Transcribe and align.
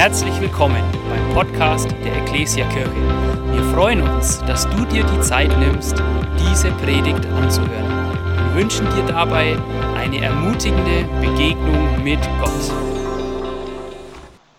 Herzlich 0.00 0.40
willkommen 0.40 0.82
beim 1.10 1.34
Podcast 1.34 1.94
der 2.02 2.16
Ecclesia 2.22 2.66
Kirche. 2.68 2.90
Wir 3.52 3.62
freuen 3.74 4.00
uns, 4.00 4.42
dass 4.46 4.66
du 4.70 4.86
dir 4.86 5.04
die 5.04 5.20
Zeit 5.20 5.50
nimmst, 5.58 6.02
diese 6.38 6.70
Predigt 6.70 7.26
anzuhören. 7.26 8.14
Wir 8.46 8.62
wünschen 8.62 8.86
dir 8.96 9.04
dabei 9.06 9.58
eine 9.98 10.24
ermutigende 10.24 11.04
Begegnung 11.20 12.02
mit 12.02 12.18
Gott. 12.40 12.72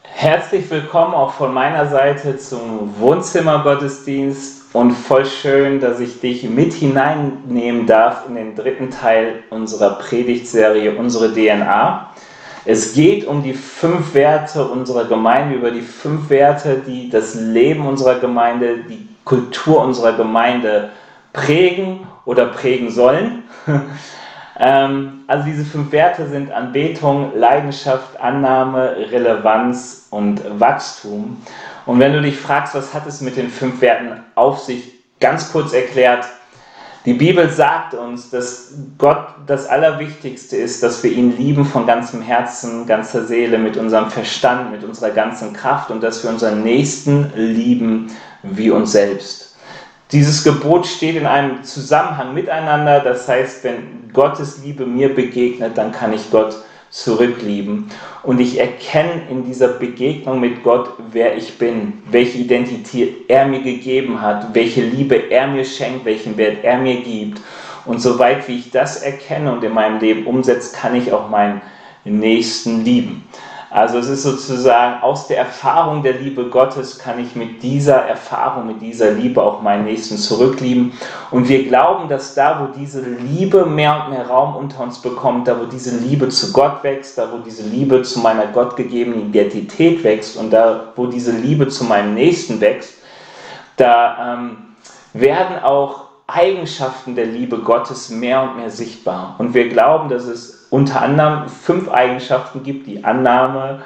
Herzlich 0.04 0.70
willkommen 0.70 1.16
auch 1.16 1.34
von 1.34 1.52
meiner 1.52 1.88
Seite 1.88 2.38
zum 2.38 2.94
Wohnzimmergottesdienst 3.00 4.76
und 4.76 4.92
voll 4.92 5.26
schön, 5.26 5.80
dass 5.80 6.00
ich 6.00 6.20
dich 6.20 6.44
mit 6.44 6.72
hineinnehmen 6.72 7.88
darf 7.88 8.28
in 8.28 8.36
den 8.36 8.54
dritten 8.54 8.92
Teil 8.92 9.42
unserer 9.50 9.96
Predigtserie 9.96 10.96
Unsere 10.96 11.34
DNA. 11.34 12.11
Es 12.66 12.94
geht 12.94 13.26
um 13.26 13.42
die 13.44 13.54
fünf 13.54 14.14
Werte 14.14 14.66
unserer 14.66 15.06
Gemeinde, 15.06 15.56
über 15.56 15.72
die 15.72 15.82
fünf 15.82 16.30
Werte, 16.30 16.82
die 16.86 17.10
das 17.10 17.36
Leben 17.36 17.88
unserer 17.88 18.20
Gemeinde, 18.20 18.78
die 18.88 19.08
Kultur 19.26 19.84
unserer 19.84 20.14
Gemeinde 20.14 20.90
prägen 21.34 22.08
oder 22.26 22.48
prägen 22.48 22.90
sollen. 22.90 23.44
Ähm, 24.64 25.24
also 25.26 25.46
diese 25.46 25.66
fünf 25.66 25.92
Werte 25.92 26.28
sind 26.28 26.52
Anbetung, 26.52 27.32
Leidenschaft, 27.36 28.20
Annahme, 28.20 28.96
Relevanz 29.10 30.08
und 30.12 30.42
Wachstum. 30.60 31.42
Und 31.88 32.00
wenn 32.00 32.14
du 32.14 32.22
dich 32.22 32.38
fragst, 32.38 32.76
was 32.76 32.94
hat 32.94 33.08
es 33.08 33.22
mit 33.22 33.38
den 33.38 33.50
fünf 33.50 33.82
Werten 33.82 34.24
auf 34.36 34.60
sich, 34.60 35.00
ganz 35.20 35.52
kurz 35.52 35.74
erklärt, 35.74 36.26
die 37.06 37.14
Bibel 37.14 37.50
sagt 37.50 37.96
uns, 37.96 38.30
dass 38.30 38.74
Gott 39.00 39.30
das 39.48 39.66
Allerwichtigste 39.66 40.56
ist, 40.56 40.84
dass 40.84 41.04
wir 41.04 41.12
ihn 41.12 41.36
lieben 41.36 41.66
von 41.66 41.88
ganzem 41.88 42.22
Herzen, 42.22 42.86
ganzer 42.86 43.26
Seele, 43.26 43.58
mit 43.58 43.76
unserem 43.76 44.12
Verstand, 44.12 44.72
mit 44.72 44.84
unserer 44.84 45.10
ganzen 45.10 45.54
Kraft 45.54 45.90
und 45.90 46.04
dass 46.04 46.24
wir 46.24 46.30
unseren 46.30 46.64
Nächsten 46.64 47.32
lieben 47.36 48.12
wie 48.44 48.70
uns 48.70 48.92
selbst. 48.92 49.56
Dieses 50.12 50.44
Gebot 50.44 50.86
steht 50.86 51.16
in 51.16 51.26
einem 51.26 51.64
Zusammenhang 51.64 52.34
miteinander, 52.34 53.00
das 53.00 53.28
heißt, 53.28 53.64
wenn 53.64 54.12
Gottes 54.14 54.60
Liebe 54.64 54.86
mir 54.86 55.16
begegnet, 55.16 55.78
dann 55.78 55.92
kann 55.92 56.14
ich 56.14 56.30
Gott 56.30 56.56
zurücklieben. 56.92 57.90
Und 58.22 58.40
ich 58.40 58.60
erkenne 58.60 59.24
in 59.30 59.46
dieser 59.46 59.70
Begegnung 59.70 60.40
mit 60.40 60.62
Gott, 60.64 60.90
wer 61.12 61.36
ich 61.36 61.58
bin, 61.58 62.04
welche 62.12 62.38
Identität 62.38 63.30
er 63.30 63.48
mir 63.48 63.62
gegeben 63.62 64.22
hat, 64.22 64.54
welche 64.54 64.82
Liebe 64.82 65.16
er 65.32 65.48
mir 65.48 65.66
schenkt, 65.66 66.06
welchen 66.06 66.38
Wert 66.38 66.64
er 66.64 66.78
mir 66.78 67.02
gibt. 67.02 67.42
Und 67.86 68.02
soweit 68.02 68.48
wie 68.48 68.60
ich 68.60 68.70
das 68.70 69.02
erkenne 69.02 69.52
und 69.52 69.64
in 69.64 69.74
meinem 69.74 70.00
Leben 70.00 70.28
umsetze, 70.28 70.76
kann 70.76 70.96
ich 70.96 71.12
auch 71.12 71.30
meinen 71.30 71.62
Nächsten 72.04 72.84
lieben. 72.84 73.28
Also 73.72 74.00
es 74.00 74.10
ist 74.10 74.24
sozusagen 74.24 75.02
aus 75.02 75.28
der 75.28 75.38
Erfahrung 75.38 76.04
der 76.04 76.16
Liebe 76.16 76.50
Gottes 76.50 77.00
kann 77.00 77.20
ich 77.20 77.38
mit 77.38 77.64
dieser 77.64 77.96
Erfahrung, 77.96 78.68
mit 78.68 78.82
dieser 78.82 79.12
Liebe 79.12 79.42
auch 79.42 79.62
meinen 79.62 79.86
Nächsten 79.86 80.18
zurücklieben. 80.18 80.92
Und 81.32 81.48
wir 81.48 81.64
glauben, 81.64 82.10
dass 82.10 82.36
da, 82.36 82.60
wo 82.60 82.78
diese 82.78 83.00
Liebe 83.02 83.66
mehr 83.66 84.04
und 84.04 84.10
mehr 84.10 84.28
Raum 84.28 84.58
unter 84.58 84.84
uns 84.84 85.02
bekommt, 85.02 85.48
da, 85.48 85.58
wo 85.58 85.64
diese 85.64 85.98
Liebe 86.00 86.28
zu 86.28 86.52
Gott 86.52 86.84
wächst, 86.84 87.18
da, 87.18 87.32
wo 87.32 87.38
diese 87.38 87.64
Liebe 87.64 88.02
zu 88.02 88.20
meiner 88.20 88.48
gottgegebenen 88.48 89.30
Identität 89.30 90.04
wächst 90.04 90.36
und 90.36 90.52
da, 90.52 90.92
wo 90.98 91.08
diese 91.08 91.32
Liebe 91.32 91.70
zu 91.70 91.86
meinem 91.86 92.14
Nächsten 92.14 92.60
wächst, 92.60 92.96
da 93.78 94.36
ähm, 94.36 94.58
werden 95.14 95.64
auch 95.64 96.10
Eigenschaften 96.28 97.16
der 97.16 97.26
Liebe 97.26 97.60
Gottes 97.60 98.10
mehr 98.10 98.42
und 98.44 98.58
mehr 98.58 98.70
sichtbar. 98.70 99.36
Und 99.38 99.54
wir 99.54 99.70
glauben, 99.70 100.10
dass 100.10 100.26
es 100.26 100.61
unter 100.72 101.02
anderem 101.02 101.48
fünf 101.50 101.90
Eigenschaften 101.90 102.64
gibt, 102.64 102.88
die 102.88 103.04
Annahme, 103.04 103.82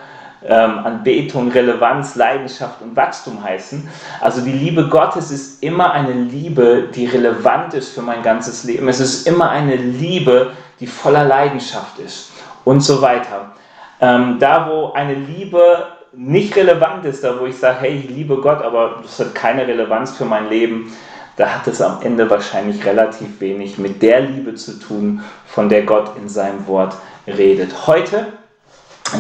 ähm, 0.48 0.80
Anbetung, 0.80 1.52
Relevanz, 1.52 2.16
Leidenschaft 2.16 2.82
und 2.82 2.96
Wachstum 2.96 3.44
heißen. 3.44 3.90
Also 4.22 4.42
die 4.42 4.52
Liebe 4.52 4.88
Gottes 4.88 5.32
ist 5.32 5.64
immer 5.64 5.92
eine 5.92 6.14
Liebe, 6.14 6.88
die 6.94 7.08
relevant 7.08 7.74
ist 7.74 7.94
für 7.94 8.04
mein 8.04 8.22
ganzes 8.22 8.64
Leben. 8.64 8.88
Es 8.88 9.00
ist 9.00 9.28
immer 9.28 9.50
eine 9.50 9.76
Liebe, 9.76 10.52
die 10.80 10.88
voller 10.88 11.26
Leidenschaft 11.26 11.98
ist 12.00 12.32
und 12.64 12.82
so 12.82 13.02
weiter. 13.02 13.52
Ähm, 14.00 14.38
da, 14.40 14.70
wo 14.70 14.94
eine 14.94 15.16
Liebe 15.16 15.88
nicht 16.14 16.56
relevant 16.56 17.06
ist, 17.06 17.24
da 17.24 17.40
wo 17.40 17.46
ich 17.46 17.58
sage, 17.58 17.78
hey, 17.82 18.04
ich 18.04 18.10
liebe 18.10 18.38
Gott, 18.38 18.62
aber 18.62 19.00
das 19.02 19.20
hat 19.20 19.34
keine 19.34 19.68
Relevanz 19.68 20.16
für 20.16 20.26
mein 20.26 20.50
Leben, 20.50 20.94
da 21.38 21.56
hat 21.56 21.68
es 21.68 21.82
am 21.82 22.02
Ende 22.02 22.30
wahrscheinlich 22.30 22.86
relativ 22.86 23.42
wenig 23.42 23.78
mit 23.78 24.02
der 24.02 24.22
Liebe 24.22 24.56
zu 24.56 24.80
tun, 24.80 25.22
von 25.46 25.70
der 25.70 25.84
Gott 25.84 26.12
in 26.18 26.30
seinem 26.30 26.66
Wort 26.68 26.96
redet. 27.28 27.88
Heute 27.88 28.28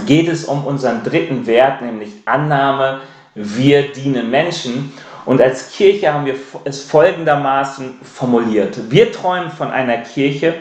geht 0.06 0.30
es 0.30 0.46
um 0.46 0.66
unseren 0.66 1.04
dritten 1.04 1.46
Wert, 1.46 1.82
nämlich 1.82 2.12
Annahme. 2.26 3.02
Wir 3.34 3.92
dienen 3.92 4.32
Menschen. 4.32 4.94
Und 5.26 5.42
als 5.42 5.72
Kirche 5.72 6.14
haben 6.14 6.26
wir 6.26 6.36
es 6.64 6.84
folgendermaßen 6.84 8.00
formuliert. 8.02 8.90
Wir 8.90 9.12
träumen 9.12 9.52
von 9.52 9.72
einer 9.72 9.98
Kirche, 9.98 10.54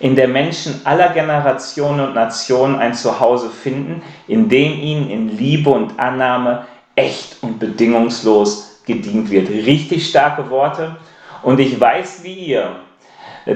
in 0.00 0.14
der 0.14 0.28
Menschen 0.28 0.80
aller 0.84 1.08
Generationen 1.08 2.00
und 2.00 2.14
Nationen 2.14 2.76
ein 2.76 2.94
Zuhause 2.94 3.50
finden, 3.50 4.02
in 4.28 4.48
dem 4.48 4.72
ihnen 4.74 5.10
in 5.10 5.36
Liebe 5.36 5.70
und 5.70 5.98
Annahme 5.98 6.66
echt 6.94 7.42
und 7.42 7.58
bedingungslos 7.58 8.67
gedient 8.88 9.30
wird. 9.30 9.48
Richtig 9.48 10.08
starke 10.08 10.50
Worte. 10.50 10.96
Und 11.44 11.60
ich 11.60 11.80
weiß 11.80 12.24
wie 12.24 12.34
ihr, 12.34 12.80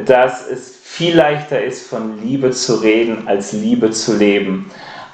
dass 0.06 0.46
es 0.46 0.76
viel 0.76 1.16
leichter 1.16 1.60
ist, 1.60 1.88
von 1.88 2.22
Liebe 2.22 2.52
zu 2.52 2.76
reden, 2.76 3.26
als 3.26 3.52
Liebe 3.52 3.90
zu 3.90 4.16
leben. 4.16 4.70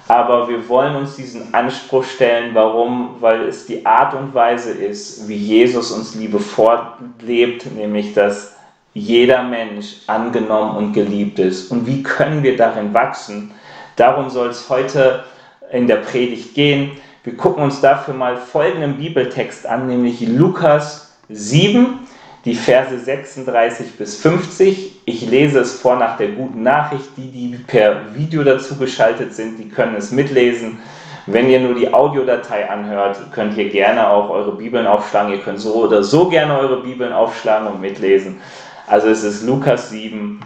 Aber 0.09 0.49
wir 0.49 0.69
wollen 0.69 0.97
uns 0.97 1.17
diesen 1.17 1.55
Anspruch 1.55 2.05
stellen. 2.05 2.55
Warum? 2.55 3.17
Weil 3.21 3.43
es 3.43 3.67
die 3.67 3.85
Art 3.87 4.15
und 4.15 4.35
Weise 4.35 4.73
ist, 4.73 5.29
wie 5.29 5.37
Jesus 5.37 5.91
uns 5.91 6.15
Liebe 6.15 6.39
fortlebt, 6.39 7.75
nämlich 7.75 8.15
dass 8.15 8.55
jeder 8.95 9.43
Mensch 9.43 9.97
angenommen 10.07 10.77
und 10.77 10.93
geliebt 10.93 11.39
ist. 11.39 11.71
Und 11.71 11.87
wie 11.87 12.03
können 12.03 12.43
wir 12.43 12.57
darin 12.57 12.93
wachsen? 12.93 13.53
Darum 13.97 14.31
soll 14.31 14.49
es 14.49 14.69
heute 14.69 15.25
in 15.73 15.87
der 15.87 15.97
Predigt 15.97 16.55
gehen. 16.55 16.93
Wir 17.29 17.37
gucken 17.37 17.63
uns 17.63 17.83
dafür 17.83 18.15
mal 18.15 18.39
folgenden 18.39 18.97
Bibeltext 18.97 19.67
an, 19.67 19.87
nämlich 19.87 20.27
Lukas 20.27 21.13
7, 21.29 21.99
die 22.47 22.55
Verse 22.55 22.99
36 22.99 23.99
bis 23.99 24.17
50. 24.17 25.03
Ich 25.05 25.29
lese 25.29 25.59
es 25.59 25.79
vor 25.79 25.97
nach 25.97 26.17
der 26.17 26.29
guten 26.29 26.63
Nachricht. 26.63 27.11
Die, 27.19 27.31
die 27.31 27.59
per 27.67 28.15
Video 28.15 28.43
dazu 28.45 28.77
geschaltet 28.77 29.35
sind, 29.35 29.59
die 29.59 29.69
können 29.69 29.95
es 29.97 30.11
mitlesen. 30.11 30.79
Wenn 31.27 31.51
ihr 31.51 31.61
nur 31.61 31.75
die 31.75 31.93
Audiodatei 31.93 32.71
anhört, 32.71 33.19
könnt 33.31 33.59
ihr 33.59 33.69
gerne 33.69 34.09
auch 34.09 34.31
eure 34.31 34.57
Bibeln 34.57 34.87
aufschlagen. 34.87 35.31
Ihr 35.31 35.43
könnt 35.43 35.61
so 35.61 35.75
oder 35.75 36.03
so 36.03 36.31
gerne 36.31 36.59
eure 36.59 36.83
Bibeln 36.83 37.13
aufschlagen 37.13 37.69
und 37.69 37.83
mitlesen. 37.83 38.41
Also 38.87 39.09
es 39.09 39.23
ist 39.23 39.43
Lukas 39.43 39.91
7, 39.91 40.41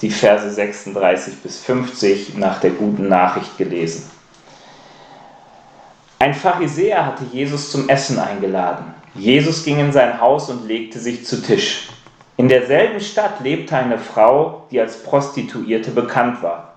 die 0.00 0.10
Verse 0.10 0.50
36 0.50 1.36
bis 1.36 1.60
50 1.60 2.36
nach 2.36 2.58
der 2.58 2.70
guten 2.70 3.06
Nachricht 3.06 3.56
gelesen. 3.56 4.15
Ein 6.18 6.32
Pharisäer 6.32 7.04
hatte 7.04 7.24
Jesus 7.30 7.70
zum 7.70 7.90
Essen 7.90 8.18
eingeladen. 8.18 8.94
Jesus 9.14 9.64
ging 9.64 9.78
in 9.78 9.92
sein 9.92 10.18
Haus 10.18 10.48
und 10.48 10.66
legte 10.66 10.98
sich 10.98 11.26
zu 11.26 11.42
Tisch. 11.42 11.90
In 12.38 12.48
derselben 12.48 13.00
Stadt 13.00 13.40
lebte 13.40 13.76
eine 13.76 13.98
Frau, 13.98 14.66
die 14.70 14.80
als 14.80 15.02
Prostituierte 15.02 15.90
bekannt 15.90 16.42
war. 16.42 16.72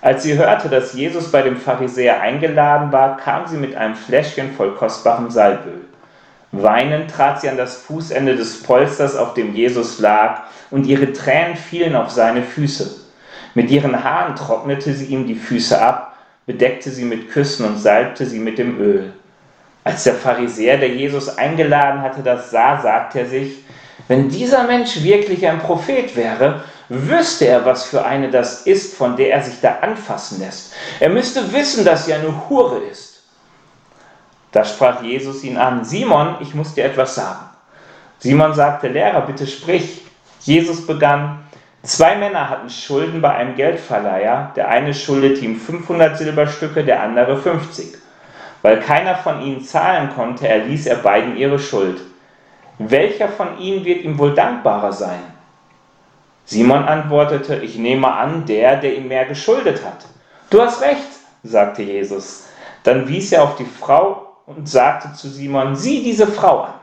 Als 0.00 0.24
sie 0.24 0.36
hörte, 0.36 0.68
dass 0.68 0.94
Jesus 0.94 1.30
bei 1.30 1.42
dem 1.42 1.58
Pharisäer 1.58 2.20
eingeladen 2.20 2.90
war, 2.90 3.18
kam 3.18 3.46
sie 3.46 3.56
mit 3.56 3.76
einem 3.76 3.94
Fläschchen 3.94 4.50
voll 4.52 4.74
kostbarem 4.74 5.30
Salböl. 5.30 5.82
Weinend 6.50 7.08
trat 7.08 7.40
sie 7.40 7.48
an 7.48 7.56
das 7.56 7.76
Fußende 7.76 8.34
des 8.34 8.64
Polsters, 8.64 9.14
auf 9.14 9.34
dem 9.34 9.54
Jesus 9.54 10.00
lag, 10.00 10.42
und 10.72 10.86
ihre 10.88 11.12
Tränen 11.12 11.56
fielen 11.56 11.94
auf 11.94 12.10
seine 12.10 12.42
Füße. 12.42 13.00
Mit 13.54 13.70
ihren 13.70 14.02
Haaren 14.02 14.34
trocknete 14.34 14.92
sie 14.92 15.06
ihm 15.06 15.28
die 15.28 15.36
Füße 15.36 15.80
ab 15.80 16.11
bedeckte 16.46 16.90
sie 16.90 17.04
mit 17.04 17.30
Küssen 17.30 17.66
und 17.66 17.78
salbte 17.78 18.26
sie 18.26 18.38
mit 18.38 18.58
dem 18.58 18.80
Öl. 18.80 19.12
Als 19.84 20.04
der 20.04 20.14
Pharisäer, 20.14 20.78
der 20.78 20.90
Jesus 20.90 21.36
eingeladen 21.36 22.02
hatte, 22.02 22.22
das 22.22 22.50
sah, 22.50 22.80
sagte 22.80 23.20
er 23.20 23.26
sich, 23.26 23.64
wenn 24.08 24.28
dieser 24.28 24.64
Mensch 24.64 25.02
wirklich 25.02 25.46
ein 25.46 25.58
Prophet 25.58 26.14
wäre, 26.16 26.64
wüsste 26.88 27.46
er, 27.46 27.64
was 27.64 27.84
für 27.84 28.04
eine 28.04 28.30
das 28.30 28.62
ist, 28.62 28.94
von 28.94 29.16
der 29.16 29.32
er 29.32 29.42
sich 29.42 29.60
da 29.60 29.78
anfassen 29.80 30.40
lässt. 30.40 30.74
Er 31.00 31.08
müsste 31.08 31.52
wissen, 31.52 31.84
dass 31.84 32.06
sie 32.06 32.12
eine 32.12 32.48
Hure 32.48 32.78
ist. 32.78 33.22
Da 34.50 34.64
sprach 34.64 35.02
Jesus 35.02 35.42
ihn 35.44 35.56
an, 35.56 35.84
Simon, 35.84 36.36
ich 36.40 36.54
muss 36.54 36.74
dir 36.74 36.84
etwas 36.84 37.14
sagen. 37.14 37.46
Simon 38.18 38.54
sagte, 38.54 38.88
Lehrer, 38.88 39.22
bitte 39.22 39.46
sprich. 39.46 40.02
Jesus 40.40 40.86
begann, 40.86 41.41
Zwei 41.84 42.14
Männer 42.16 42.48
hatten 42.48 42.70
Schulden 42.70 43.20
bei 43.20 43.34
einem 43.34 43.56
Geldverleiher. 43.56 44.52
Der 44.54 44.68
eine 44.68 44.94
schuldete 44.94 45.40
ihm 45.40 45.58
500 45.58 46.16
Silberstücke, 46.16 46.84
der 46.84 47.02
andere 47.02 47.36
50. 47.36 47.94
Weil 48.62 48.78
keiner 48.78 49.16
von 49.16 49.42
ihnen 49.42 49.64
zahlen 49.64 50.10
konnte, 50.14 50.46
erließ 50.46 50.86
er 50.86 50.96
beiden 50.96 51.36
ihre 51.36 51.58
Schuld. 51.58 52.00
Welcher 52.78 53.28
von 53.28 53.58
ihnen 53.58 53.84
wird 53.84 54.04
ihm 54.04 54.16
wohl 54.18 54.34
dankbarer 54.34 54.92
sein? 54.92 55.20
Simon 56.44 56.84
antwortete, 56.84 57.56
ich 57.56 57.76
nehme 57.76 58.12
an, 58.12 58.46
der, 58.46 58.76
der 58.76 58.96
ihm 58.96 59.08
mehr 59.08 59.24
geschuldet 59.24 59.84
hat. 59.84 60.04
Du 60.50 60.60
hast 60.60 60.82
recht, 60.82 61.08
sagte 61.42 61.82
Jesus. 61.82 62.46
Dann 62.84 63.08
wies 63.08 63.32
er 63.32 63.42
auf 63.42 63.56
die 63.56 63.64
Frau 63.64 64.36
und 64.46 64.68
sagte 64.68 65.12
zu 65.14 65.28
Simon, 65.28 65.74
sieh 65.74 66.02
diese 66.02 66.26
Frau 66.28 66.62
an. 66.62 66.74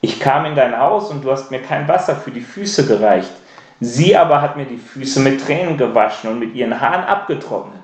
Ich 0.00 0.18
kam 0.20 0.46
in 0.46 0.54
dein 0.54 0.78
Haus 0.78 1.10
und 1.10 1.24
du 1.24 1.30
hast 1.30 1.50
mir 1.50 1.62
kein 1.62 1.88
Wasser 1.88 2.16
für 2.16 2.30
die 2.30 2.40
Füße 2.40 2.86
gereicht. 2.86 3.32
Sie 3.80 4.14
aber 4.14 4.42
hat 4.42 4.56
mir 4.56 4.66
die 4.66 4.76
Füße 4.76 5.20
mit 5.20 5.44
Tränen 5.44 5.78
gewaschen 5.78 6.30
und 6.30 6.38
mit 6.38 6.54
ihren 6.54 6.80
Haaren 6.80 7.04
abgetrocknet. 7.04 7.80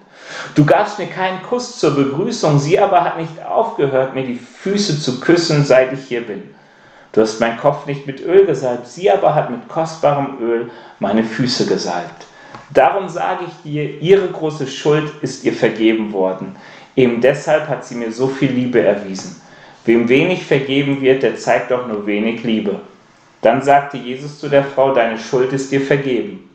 Du 0.55 0.65
gabst 0.65 0.99
mir 0.99 1.07
keinen 1.07 1.43
Kuss 1.43 1.79
zur 1.79 1.95
Begrüßung, 1.95 2.59
sie 2.59 2.79
aber 2.79 3.03
hat 3.03 3.19
nicht 3.19 3.45
aufgehört, 3.45 4.15
mir 4.15 4.27
die 4.27 4.39
Füße 4.39 5.01
zu 5.01 5.21
küssen, 5.21 5.65
seit 5.65 5.93
ich 5.93 6.05
hier 6.05 6.27
bin. 6.27 6.55
Du 7.13 7.23
hast 7.23 7.41
meinen 7.41 7.57
Kopf 7.57 7.87
nicht 7.87 8.07
mit 8.07 8.21
Öl 8.21 8.45
gesalbt, 8.45 8.89
sie 8.89 9.11
aber 9.11 9.35
hat 9.35 9.51
mit 9.51 9.69
kostbarem 9.69 10.39
Öl 10.41 10.71
meine 10.99 11.25
Füße 11.25 11.67
gesalbt. 11.67 12.27
Darum 12.75 13.09
sage 13.09 13.45
ich 13.47 13.63
dir, 13.63 14.01
ihre 14.01 14.29
große 14.29 14.67
Schuld 14.67 15.11
ist 15.23 15.45
ihr 15.45 15.53
vergeben 15.53 16.13
worden. 16.13 16.57
Eben 16.95 17.21
deshalb 17.21 17.69
hat 17.69 17.85
sie 17.85 17.95
mir 17.95 18.13
so 18.13 18.29
viel 18.29 18.51
Liebe 18.51 18.83
erwiesen. 18.83 19.41
Wem 19.85 20.09
wenig 20.09 20.45
vergeben 20.45 21.01
wird, 21.01 21.23
der 21.23 21.37
zeigt 21.37 21.73
auch 21.73 21.87
nur 21.87 22.07
wenig 22.07 22.43
Liebe. 22.43 22.81
Dann 23.47 23.63
sagte 23.63 23.97
Jesus 23.97 24.41
zu 24.41 24.49
der 24.49 24.65
Frau, 24.65 24.93
deine 24.93 25.17
Schuld 25.17 25.53
ist 25.53 25.71
dir 25.71 25.81
vergeben. 25.81 26.51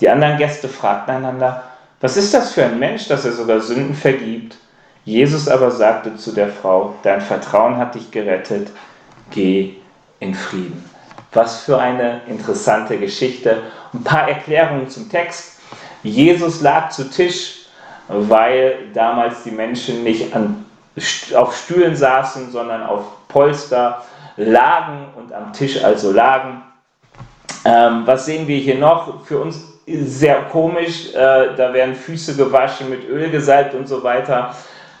Die 0.00 0.10
anderen 0.10 0.38
Gäste 0.38 0.66
fragten 0.66 1.14
einander, 1.14 1.62
was 2.00 2.16
ist 2.16 2.34
das 2.34 2.52
für 2.52 2.64
ein 2.64 2.80
Mensch, 2.80 3.06
dass 3.06 3.24
er 3.24 3.30
sogar 3.30 3.60
Sünden 3.60 3.94
vergibt? 3.94 4.56
Jesus 5.04 5.46
aber 5.46 5.70
sagte 5.70 6.16
zu 6.16 6.32
der 6.32 6.48
Frau, 6.48 6.96
dein 7.04 7.20
Vertrauen 7.20 7.76
hat 7.76 7.94
dich 7.94 8.10
gerettet, 8.10 8.72
geh 9.30 9.74
in 10.18 10.34
Frieden. 10.34 10.84
Was 11.32 11.60
für 11.60 11.78
eine 11.78 12.22
interessante 12.26 12.98
Geschichte. 12.98 13.62
Ein 13.94 14.02
paar 14.02 14.28
Erklärungen 14.28 14.88
zum 14.88 15.08
Text. 15.08 15.60
Jesus 16.02 16.60
lag 16.60 16.90
zu 16.90 17.08
Tisch, 17.08 17.66
weil 18.08 18.88
damals 18.92 19.44
die 19.44 19.52
Menschen 19.52 20.02
nicht 20.02 20.34
an, 20.34 20.66
auf 21.36 21.56
Stühlen 21.56 21.94
saßen, 21.94 22.50
sondern 22.50 22.82
auf 22.82 23.28
Polster 23.28 24.02
lagen 24.36 25.08
und 25.16 25.32
am 25.32 25.52
Tisch 25.52 25.82
also 25.82 26.12
lagen. 26.12 26.62
Ähm, 27.64 28.02
was 28.06 28.26
sehen 28.26 28.46
wir 28.46 28.58
hier 28.58 28.78
noch? 28.78 29.24
Für 29.24 29.40
uns 29.40 29.72
sehr 29.86 30.42
komisch, 30.42 31.12
äh, 31.14 31.54
da 31.56 31.72
werden 31.72 31.94
Füße 31.94 32.36
gewaschen, 32.36 32.90
mit 32.90 33.08
Öl 33.08 33.30
gesalbt 33.30 33.74
und 33.74 33.86
so 33.86 34.02
weiter. 34.02 34.54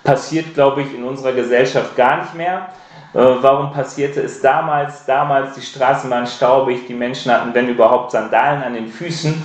Passiert, 0.04 0.54
glaube 0.54 0.82
ich, 0.82 0.94
in 0.94 1.04
unserer 1.04 1.32
Gesellschaft 1.32 1.96
gar 1.96 2.22
nicht 2.22 2.34
mehr. 2.34 2.68
Äh, 3.14 3.18
warum 3.18 3.72
passierte 3.72 4.22
es 4.22 4.40
damals? 4.40 5.04
Damals 5.04 5.54
die 5.54 5.62
Straßen 5.62 6.10
waren 6.10 6.26
staubig, 6.26 6.86
die 6.86 6.94
Menschen 6.94 7.30
hatten, 7.32 7.54
wenn 7.54 7.68
überhaupt, 7.68 8.10
Sandalen 8.10 8.62
an 8.62 8.74
den 8.74 8.88
Füßen. 8.88 9.42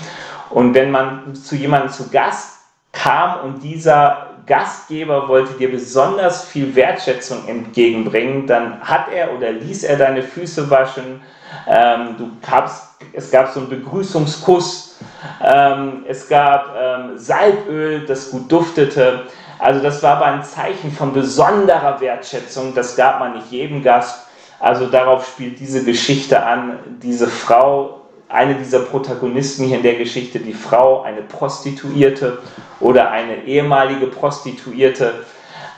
Und 0.49 0.73
wenn 0.73 0.91
man 0.91 1.35
zu 1.35 1.55
jemandem 1.55 1.89
zu 1.89 2.09
Gast 2.09 2.61
kam 2.91 3.41
und 3.41 3.61
dieser 3.61 4.26
Gastgeber 4.47 5.27
wollte 5.27 5.53
dir 5.53 5.69
besonders 5.69 6.45
viel 6.45 6.73
Wertschätzung 6.73 7.47
entgegenbringen, 7.47 8.47
dann 8.47 8.79
hat 8.79 9.11
er 9.13 9.35
oder 9.35 9.51
ließ 9.51 9.83
er 9.83 9.97
deine 9.97 10.23
Füße 10.23 10.69
waschen. 10.69 11.21
Ähm, 11.67 12.15
du 12.17 12.31
gabst, 12.49 12.83
es 13.13 13.29
gab 13.29 13.49
so 13.49 13.59
einen 13.59 13.69
Begrüßungskuss. 13.69 14.97
Ähm, 15.44 16.05
es 16.07 16.27
gab 16.27 16.73
ähm, 16.79 17.17
Salböl, 17.17 18.05
das 18.05 18.31
gut 18.31 18.51
duftete. 18.51 19.23
Also 19.59 19.81
das 19.81 20.01
war 20.03 20.17
aber 20.17 20.25
ein 20.27 20.44
Zeichen 20.44 20.91
von 20.91 21.13
besonderer 21.13 21.99
Wertschätzung. 21.99 22.73
Das 22.73 22.95
gab 22.95 23.19
man 23.19 23.33
nicht 23.33 23.51
jedem 23.51 23.83
Gast. 23.83 24.27
Also 24.59 24.88
darauf 24.88 25.27
spielt 25.27 25.59
diese 25.59 25.83
Geschichte 25.83 26.44
an. 26.44 26.79
Diese 27.01 27.27
Frau 27.27 28.06
eine 28.29 28.56
dieser 28.56 28.79
Protagonisten 28.79 29.65
hier 29.65 29.77
in 29.77 29.83
der 29.83 29.95
Geschichte, 29.95 30.39
die 30.39 30.53
Frau, 30.53 31.01
eine 31.03 31.21
Prostituierte 31.21 32.39
oder 32.79 33.12
eine 33.12 33.44
ehemalige 33.45 34.07
Prostituierte, 34.07 35.25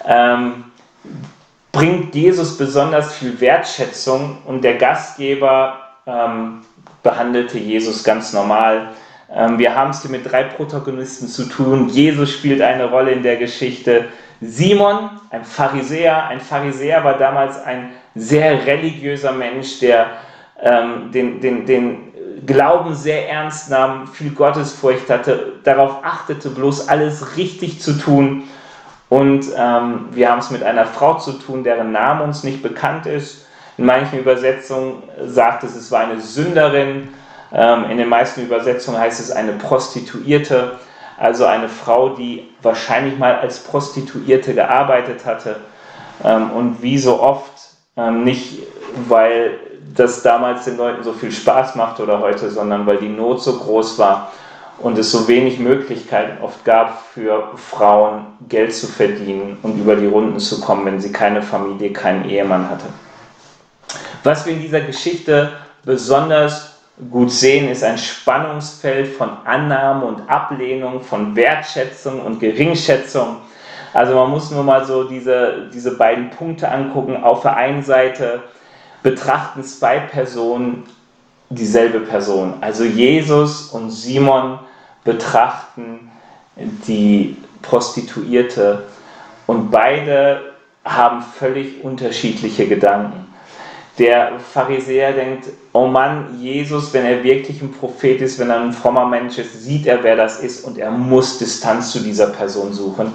ähm, 0.05 0.65
bringt 1.71 2.15
Jesus 2.15 2.57
besonders 2.57 3.13
viel 3.13 3.39
Wertschätzung 3.39 4.39
und 4.45 4.63
der 4.63 4.77
Gastgeber 4.77 5.79
ähm, 6.07 6.61
behandelte 7.03 7.59
Jesus 7.59 8.03
ganz 8.03 8.33
normal. 8.33 8.89
Ähm, 9.31 9.59
wir 9.59 9.75
haben 9.75 9.91
es 9.91 10.01
hier 10.01 10.11
mit 10.11 10.29
drei 10.29 10.43
Protagonisten 10.43 11.27
zu 11.27 11.45
tun. 11.45 11.89
Jesus 11.89 12.31
spielt 12.31 12.61
eine 12.61 12.89
Rolle 12.89 13.11
in 13.11 13.21
der 13.21 13.37
Geschichte. 13.37 14.05
Simon, 14.41 15.11
ein 15.29 15.43
Pharisäer. 15.43 16.27
Ein 16.27 16.41
Pharisäer 16.41 17.03
war 17.03 17.17
damals 17.17 17.61
ein 17.63 17.91
sehr 18.15 18.65
religiöser 18.65 19.31
Mensch, 19.31 19.79
der 19.79 20.07
ähm, 20.61 21.11
den, 21.11 21.39
den, 21.39 21.65
den 21.65 22.08
Glauben 22.45 22.95
sehr 22.95 23.29
ernst 23.29 23.69
nahm, 23.69 24.07
viel 24.07 24.31
Gottesfurcht 24.31 25.09
hatte, 25.09 25.53
darauf 25.63 26.03
achtete, 26.03 26.49
bloß 26.49 26.87
alles 26.87 27.37
richtig 27.37 27.81
zu 27.81 27.93
tun. 27.93 28.43
Und 29.09 29.45
ähm, 29.57 30.09
wir 30.11 30.29
haben 30.29 30.39
es 30.39 30.51
mit 30.51 30.63
einer 30.63 30.85
Frau 30.85 31.15
zu 31.17 31.33
tun, 31.33 31.63
deren 31.63 31.91
Name 31.91 32.23
uns 32.23 32.43
nicht 32.43 32.61
bekannt 32.61 33.07
ist. 33.07 33.47
In 33.77 33.85
manchen 33.85 34.19
Übersetzungen 34.19 35.03
sagt 35.25 35.63
es, 35.63 35.75
es 35.75 35.91
war 35.91 36.01
eine 36.01 36.21
Sünderin. 36.21 37.09
Ähm, 37.51 37.85
in 37.89 37.97
den 37.97 38.09
meisten 38.09 38.41
Übersetzungen 38.41 38.99
heißt 38.99 39.19
es 39.19 39.31
eine 39.31 39.53
Prostituierte, 39.53 40.79
also 41.17 41.45
eine 41.45 41.69
Frau, 41.69 42.09
die 42.09 42.49
wahrscheinlich 42.61 43.17
mal 43.17 43.35
als 43.39 43.59
Prostituierte 43.59 44.53
gearbeitet 44.53 45.25
hatte. 45.25 45.61
Ähm, 46.23 46.51
und 46.51 46.83
wie 46.83 46.99
so 46.99 47.19
oft, 47.19 47.53
ähm, 47.97 48.23
nicht 48.23 48.63
weil 49.07 49.59
das 49.95 50.21
damals 50.21 50.65
den 50.65 50.77
Leuten 50.77 51.03
so 51.03 51.13
viel 51.13 51.31
Spaß 51.31 51.75
macht 51.75 51.99
oder 51.99 52.19
heute, 52.19 52.49
sondern 52.49 52.85
weil 52.85 52.97
die 52.97 53.09
Not 53.09 53.43
so 53.43 53.57
groß 53.57 53.97
war 53.99 54.31
und 54.79 54.97
es 54.97 55.11
so 55.11 55.27
wenig 55.27 55.59
Möglichkeiten 55.59 56.41
oft 56.41 56.63
gab 56.63 57.03
für 57.13 57.49
Frauen, 57.55 58.25
Geld 58.47 58.73
zu 58.73 58.87
verdienen 58.87 59.57
und 59.61 59.77
über 59.79 59.95
die 59.95 60.07
Runden 60.07 60.39
zu 60.39 60.61
kommen, 60.61 60.85
wenn 60.85 60.99
sie 60.99 61.11
keine 61.11 61.41
Familie, 61.41 61.91
keinen 61.91 62.29
Ehemann 62.29 62.69
hatte. 62.69 62.85
Was 64.23 64.45
wir 64.45 64.53
in 64.53 64.61
dieser 64.61 64.81
Geschichte 64.81 65.51
besonders 65.83 66.81
gut 67.09 67.31
sehen, 67.31 67.69
ist 67.69 67.83
ein 67.83 67.97
Spannungsfeld 67.97 69.07
von 69.07 69.29
Annahme 69.45 70.05
und 70.05 70.29
Ablehnung, 70.29 71.01
von 71.01 71.35
Wertschätzung 71.35 72.21
und 72.21 72.39
Geringschätzung. 72.39 73.37
Also 73.93 74.15
man 74.15 74.29
muss 74.29 74.51
nur 74.51 74.63
mal 74.63 74.85
so 74.85 75.05
diese, 75.05 75.69
diese 75.73 75.95
beiden 75.95 76.29
Punkte 76.29 76.69
angucken. 76.69 77.23
Auf 77.23 77.41
der 77.41 77.55
einen 77.55 77.83
Seite 77.83 78.43
betrachten 79.03 79.63
zwei 79.63 79.99
Personen 79.99 80.83
dieselbe 81.49 82.01
Person. 82.01 82.55
Also 82.61 82.83
Jesus 82.83 83.69
und 83.69 83.89
Simon 83.89 84.59
betrachten 85.03 86.11
die 86.87 87.37
Prostituierte 87.61 88.83
und 89.47 89.71
beide 89.71 90.53
haben 90.85 91.21
völlig 91.21 91.83
unterschiedliche 91.83 92.67
Gedanken. 92.67 93.27
Der 93.97 94.39
Pharisäer 94.39 95.11
denkt, 95.11 95.47
oh 95.73 95.87
Mann, 95.87 96.39
Jesus, 96.39 96.93
wenn 96.93 97.05
er 97.05 97.21
wirklich 97.23 97.61
ein 97.61 97.71
Prophet 97.71 98.21
ist, 98.21 98.39
wenn 98.39 98.49
er 98.49 98.61
ein 98.61 98.71
frommer 98.71 99.05
Mensch 99.05 99.37
ist, 99.37 99.63
sieht 99.63 99.87
er, 99.87 100.03
wer 100.03 100.15
das 100.15 100.39
ist 100.39 100.63
und 100.63 100.77
er 100.77 100.89
muss 100.89 101.37
Distanz 101.37 101.91
zu 101.91 101.99
dieser 101.99 102.27
Person 102.27 102.71
suchen. 102.71 103.11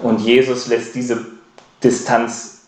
Und 0.00 0.20
Jesus 0.20 0.68
lässt 0.68 0.94
diese 0.94 1.26
Distanz 1.82 2.59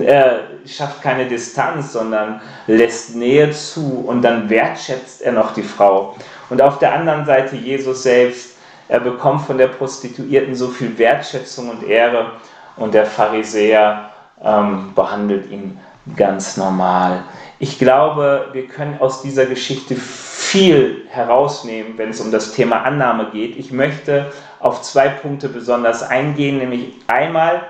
er 0.00 0.40
schafft 0.66 1.02
keine 1.02 1.26
Distanz, 1.26 1.92
sondern 1.92 2.40
lässt 2.66 3.16
Nähe 3.16 3.50
zu 3.50 4.04
und 4.06 4.22
dann 4.22 4.48
wertschätzt 4.48 5.22
er 5.22 5.32
noch 5.32 5.54
die 5.54 5.62
Frau. 5.62 6.14
Und 6.50 6.62
auf 6.62 6.78
der 6.78 6.94
anderen 6.94 7.24
Seite 7.24 7.56
Jesus 7.56 8.02
selbst, 8.02 8.56
er 8.88 9.00
bekommt 9.00 9.42
von 9.42 9.58
der 9.58 9.68
Prostituierten 9.68 10.54
so 10.54 10.68
viel 10.68 10.96
Wertschätzung 10.98 11.70
und 11.70 11.86
Ehre 11.86 12.32
und 12.76 12.94
der 12.94 13.04
Pharisäer 13.04 14.10
ähm, 14.42 14.92
behandelt 14.94 15.50
ihn 15.50 15.78
ganz 16.16 16.56
normal. 16.56 17.24
Ich 17.58 17.78
glaube, 17.78 18.48
wir 18.52 18.66
können 18.66 18.98
aus 19.00 19.20
dieser 19.20 19.46
Geschichte 19.46 19.96
viel 19.96 21.06
herausnehmen, 21.10 21.98
wenn 21.98 22.10
es 22.10 22.20
um 22.20 22.30
das 22.30 22.52
Thema 22.52 22.82
Annahme 22.84 23.30
geht. 23.32 23.56
Ich 23.58 23.72
möchte 23.72 24.32
auf 24.60 24.82
zwei 24.82 25.08
Punkte 25.08 25.48
besonders 25.48 26.02
eingehen, 26.02 26.58
nämlich 26.58 26.94
einmal, 27.08 27.62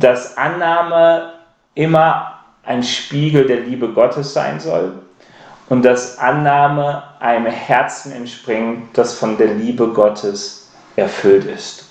dass 0.00 0.36
Annahme 0.36 1.32
immer 1.74 2.40
ein 2.64 2.82
Spiegel 2.82 3.46
der 3.46 3.60
Liebe 3.60 3.88
Gottes 3.88 4.32
sein 4.32 4.58
soll 4.60 4.92
und 5.68 5.84
dass 5.84 6.18
Annahme 6.18 7.02
einem 7.20 7.46
Herzen 7.46 8.12
entspringt, 8.12 8.96
das 8.96 9.14
von 9.14 9.36
der 9.36 9.54
Liebe 9.54 9.88
Gottes 9.88 10.70
erfüllt 10.96 11.44
ist. 11.44 11.84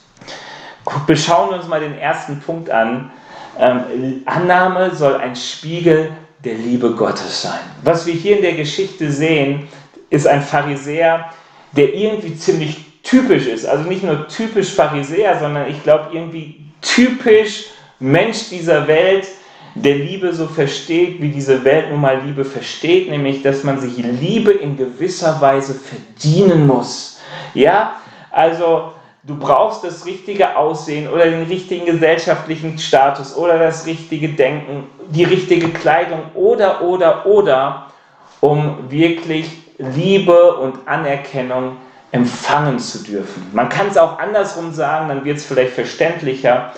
Beschauen 1.08 1.50
wir 1.50 1.58
uns 1.58 1.68
mal 1.68 1.80
den 1.80 1.98
ersten 1.98 2.40
Punkt 2.40 2.70
an. 2.70 3.12
Ähm, 3.58 4.22
Annahme 4.26 4.94
soll 4.94 5.16
ein 5.16 5.36
Spiegel 5.36 6.12
der 6.44 6.56
Liebe 6.56 6.92
Gottes 6.92 7.42
sein. 7.42 7.60
Was 7.84 8.06
wir 8.06 8.14
hier 8.14 8.38
in 8.38 8.44
der 8.44 8.54
Geschichte 8.54 9.12
sehen, 9.12 9.68
ist 10.10 10.28
ein 10.28 10.42
Pharisäer, 10.42 11.32
der 11.72 11.94
irgendwie 11.94 12.36
ziemlich 12.38 13.02
typisch 13.02 13.48
ist. 13.48 13.66
Also 13.66 13.88
nicht 13.90 14.04
nur 14.04 14.28
typisch 14.28 14.74
Pharisäer, 14.74 15.40
sondern 15.40 15.70
ich 15.70 15.82
glaube 15.84 16.10
irgendwie 16.14 16.66
typisch 16.82 17.66
Mensch 18.00 18.50
dieser 18.50 18.88
Welt, 18.88 19.28
der 19.76 19.96
Liebe 19.96 20.34
so 20.34 20.48
versteht, 20.48 21.22
wie 21.22 21.30
diese 21.30 21.64
Welt 21.64 21.90
nun 21.90 22.00
mal 22.00 22.22
Liebe 22.22 22.46
versteht, 22.46 23.10
nämlich, 23.10 23.44
dass 23.44 23.64
man 23.64 23.80
sich 23.80 23.98
Liebe 23.98 24.52
in 24.52 24.78
gewisser 24.78 25.40
Weise 25.42 25.74
verdienen 25.74 26.66
muss. 26.66 27.20
Ja, 27.54 27.98
also 28.32 28.94
du 29.24 29.38
brauchst 29.38 29.84
das 29.84 30.06
richtige 30.06 30.56
Aussehen 30.56 31.10
oder 31.10 31.26
den 31.26 31.44
richtigen 31.44 31.86
gesellschaftlichen 31.86 32.78
Status 32.78 33.36
oder 33.36 33.60
das 33.60 33.86
richtige 33.86 34.30
Denken, 34.30 34.86
die 35.10 35.24
richtige 35.24 35.70
Kleidung 35.70 36.22
oder, 36.36 36.82
oder, 36.82 37.26
oder, 37.26 37.88
um 38.40 38.90
wirklich 38.90 39.50
Liebe 39.78 40.56
und 40.56 40.88
Anerkennung 40.88 41.78
empfangen 42.12 42.80
zu 42.80 43.04
dürfen. 43.04 43.50
Man 43.52 43.68
kann 43.68 43.88
es 43.88 43.98
auch 43.98 44.20
andersrum 44.20 44.72
sagen, 44.74 45.10
dann 45.10 45.26
wird 45.26 45.38
es 45.38 45.46
vielleicht 45.46 45.74
verständlicher. 45.74 46.72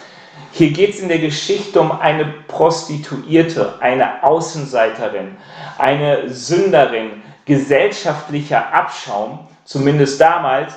Hier 0.51 0.71
geht 0.71 0.95
es 0.95 0.99
in 0.99 1.07
der 1.07 1.19
Geschichte 1.19 1.79
um 1.79 1.91
eine 1.91 2.25
Prostituierte, 2.47 3.75
eine 3.79 4.23
Außenseiterin, 4.23 5.37
eine 5.77 6.29
Sünderin, 6.29 7.21
gesellschaftlicher 7.45 8.73
Abschaum, 8.73 9.47
zumindest 9.65 10.19
damals, 10.19 10.73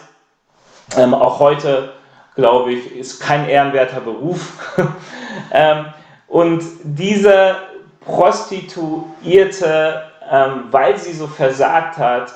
ähm, 0.96 1.14
auch 1.14 1.38
heute, 1.38 1.94
glaube 2.34 2.72
ich, 2.72 2.94
ist 2.96 3.20
kein 3.20 3.48
ehrenwerter 3.48 4.00
Beruf. 4.00 4.52
ähm, 5.52 5.86
und 6.28 6.62
diese 6.84 7.56
Prostituierte, 8.04 10.02
ähm, 10.30 10.64
weil 10.70 10.96
sie 10.98 11.12
so 11.12 11.26
versagt 11.26 11.98
hat, 11.98 12.32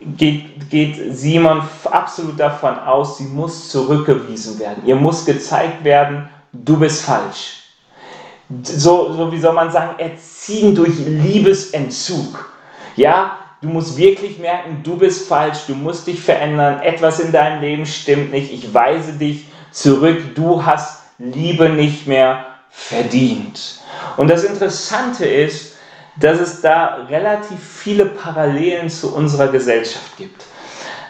geht, 0.00 0.70
geht 0.70 1.16
Simon 1.16 1.62
absolut 1.84 2.38
davon 2.38 2.78
aus, 2.78 3.18
sie 3.18 3.24
muss 3.24 3.68
zurückgewiesen 3.68 4.58
werden. 4.58 4.84
Ihr 4.86 4.96
muss 4.96 5.24
gezeigt 5.24 5.82
werden, 5.84 6.28
du 6.52 6.78
bist 6.78 7.02
falsch. 7.02 7.62
So, 8.62 9.12
so 9.12 9.30
wie 9.30 9.40
soll 9.40 9.52
man 9.52 9.70
sagen, 9.70 9.98
erziehen 9.98 10.74
durch 10.74 10.98
Liebesentzug. 10.98 12.52
Ja, 12.96 13.38
du 13.60 13.68
musst 13.68 13.96
wirklich 13.96 14.38
merken, 14.38 14.80
du 14.82 14.96
bist 14.96 15.28
falsch, 15.28 15.66
du 15.66 15.74
musst 15.74 16.06
dich 16.06 16.20
verändern, 16.20 16.80
etwas 16.80 17.20
in 17.20 17.30
deinem 17.30 17.60
Leben 17.60 17.86
stimmt 17.86 18.32
nicht, 18.32 18.52
ich 18.52 18.72
weise 18.72 19.12
dich 19.12 19.46
zurück, 19.70 20.34
du 20.34 20.64
hast 20.64 21.02
Liebe 21.18 21.68
nicht 21.68 22.06
mehr 22.06 22.46
verdient. 22.70 23.80
Und 24.16 24.28
das 24.28 24.44
Interessante 24.44 25.26
ist, 25.26 25.76
dass 26.16 26.40
es 26.40 26.60
da 26.60 27.06
relativ 27.08 27.58
viele 27.60 28.06
Parallelen 28.06 28.88
zu 28.88 29.14
unserer 29.14 29.48
Gesellschaft 29.48 30.16
gibt. 30.16 30.44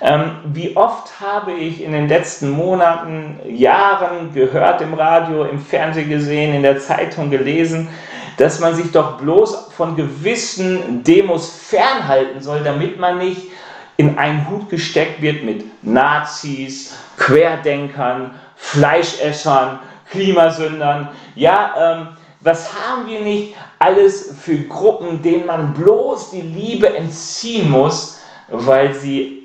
Ähm, 0.01 0.37
wie 0.45 0.77
oft 0.77 1.21
habe 1.21 1.53
ich 1.53 1.83
in 1.83 1.93
den 1.93 2.09
letzten 2.09 2.51
Monaten, 2.51 3.41
Jahren 3.49 4.33
gehört 4.33 4.81
im 4.81 4.95
Radio, 4.95 5.45
im 5.45 5.59
Fernsehen 5.59 6.09
gesehen, 6.09 6.55
in 6.55 6.63
der 6.63 6.79
Zeitung 6.79 7.31
gelesen, 7.31 7.89
dass 8.37 8.61
man 8.61 8.75
sich 8.75 8.93
doch 8.93 9.19
bloß 9.19 9.73
von 9.77 9.97
gewissen 9.97 11.03
Demos 11.03 11.51
fernhalten 11.51 12.41
soll, 12.41 12.61
damit 12.63 12.99
man 13.01 13.19
nicht 13.19 13.51
in 13.97 14.17
einen 14.17 14.49
Hut 14.49 14.71
gesteckt 14.71 15.21
wird 15.21 15.43
mit 15.43 15.65
Nazis, 15.83 16.97
Querdenkern, 17.17 18.35
Fleischessern, 18.55 19.81
Klimasündern. 20.11 21.09
Ja, 21.35 21.75
ähm, 21.77 22.09
was 22.41 22.73
haben 22.73 23.09
wir 23.09 23.21
nicht 23.21 23.55
alles 23.81 24.37
für 24.41 24.59
Gruppen, 24.59 25.21
denen 25.23 25.47
man 25.47 25.75
bloß 25.75 26.31
die 26.31 26.43
Liebe 26.43 26.97
entziehen 26.97 27.69
muss, 27.69 28.21
weil 28.49 28.95
sie 28.95 29.38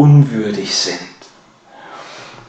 unwürdig 0.00 0.74
sind? 0.74 0.98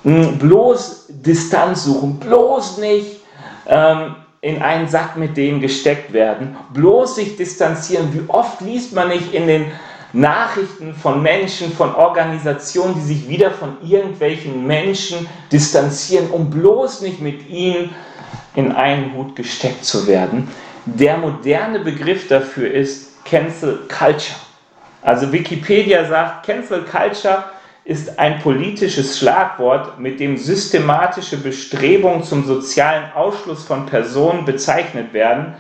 Hm, 0.03 0.37
bloß 0.37 1.07
Distanz 1.09 1.83
suchen, 1.83 2.17
bloß 2.19 2.77
nicht 2.77 3.19
ähm, 3.67 4.15
in 4.39 4.61
einen 4.61 4.87
Sack 4.87 5.17
mit 5.17 5.35
denen 5.37 5.59
gesteckt 5.59 6.13
werden, 6.13 6.55
bloß 6.73 7.15
sich 7.15 7.35
distanzieren. 7.35 8.13
Wie 8.13 8.27
oft 8.29 8.61
liest 8.61 8.93
man 8.93 9.09
nicht 9.09 9.33
in 9.33 9.47
den 9.47 9.65
Nachrichten 10.13 10.93
von 10.93 11.21
Menschen, 11.21 11.71
von 11.71 11.93
Organisationen, 11.93 12.95
die 12.95 13.01
sich 13.01 13.29
wieder 13.29 13.51
von 13.51 13.77
irgendwelchen 13.83 14.65
Menschen 14.65 15.27
distanzieren, 15.51 16.31
um 16.31 16.49
bloß 16.49 17.01
nicht 17.01 17.21
mit 17.21 17.47
ihnen 17.49 17.93
in 18.55 18.71
einen 18.71 19.13
Hut 19.13 19.35
gesteckt 19.35 19.85
zu 19.85 20.07
werden. 20.07 20.49
Der 20.85 21.17
moderne 21.17 21.79
Begriff 21.79 22.27
dafür 22.27 22.71
ist 22.71 23.23
Cancel 23.23 23.79
Culture. 23.87 24.39
Also 25.01 25.31
Wikipedia 25.31 26.05
sagt, 26.05 26.45
Cancel 26.45 26.83
Culture 26.83 27.45
ist 27.83 28.19
ein 28.19 28.39
politisches 28.39 29.17
Schlagwort, 29.17 29.99
mit 29.99 30.19
dem 30.19 30.37
systematische 30.37 31.37
Bestrebungen 31.37 32.23
zum 32.23 32.45
sozialen 32.45 33.11
Ausschluss 33.13 33.63
von 33.63 33.87
Personen 33.87 34.45
bezeichnet 34.45 35.13
werden, 35.13 35.55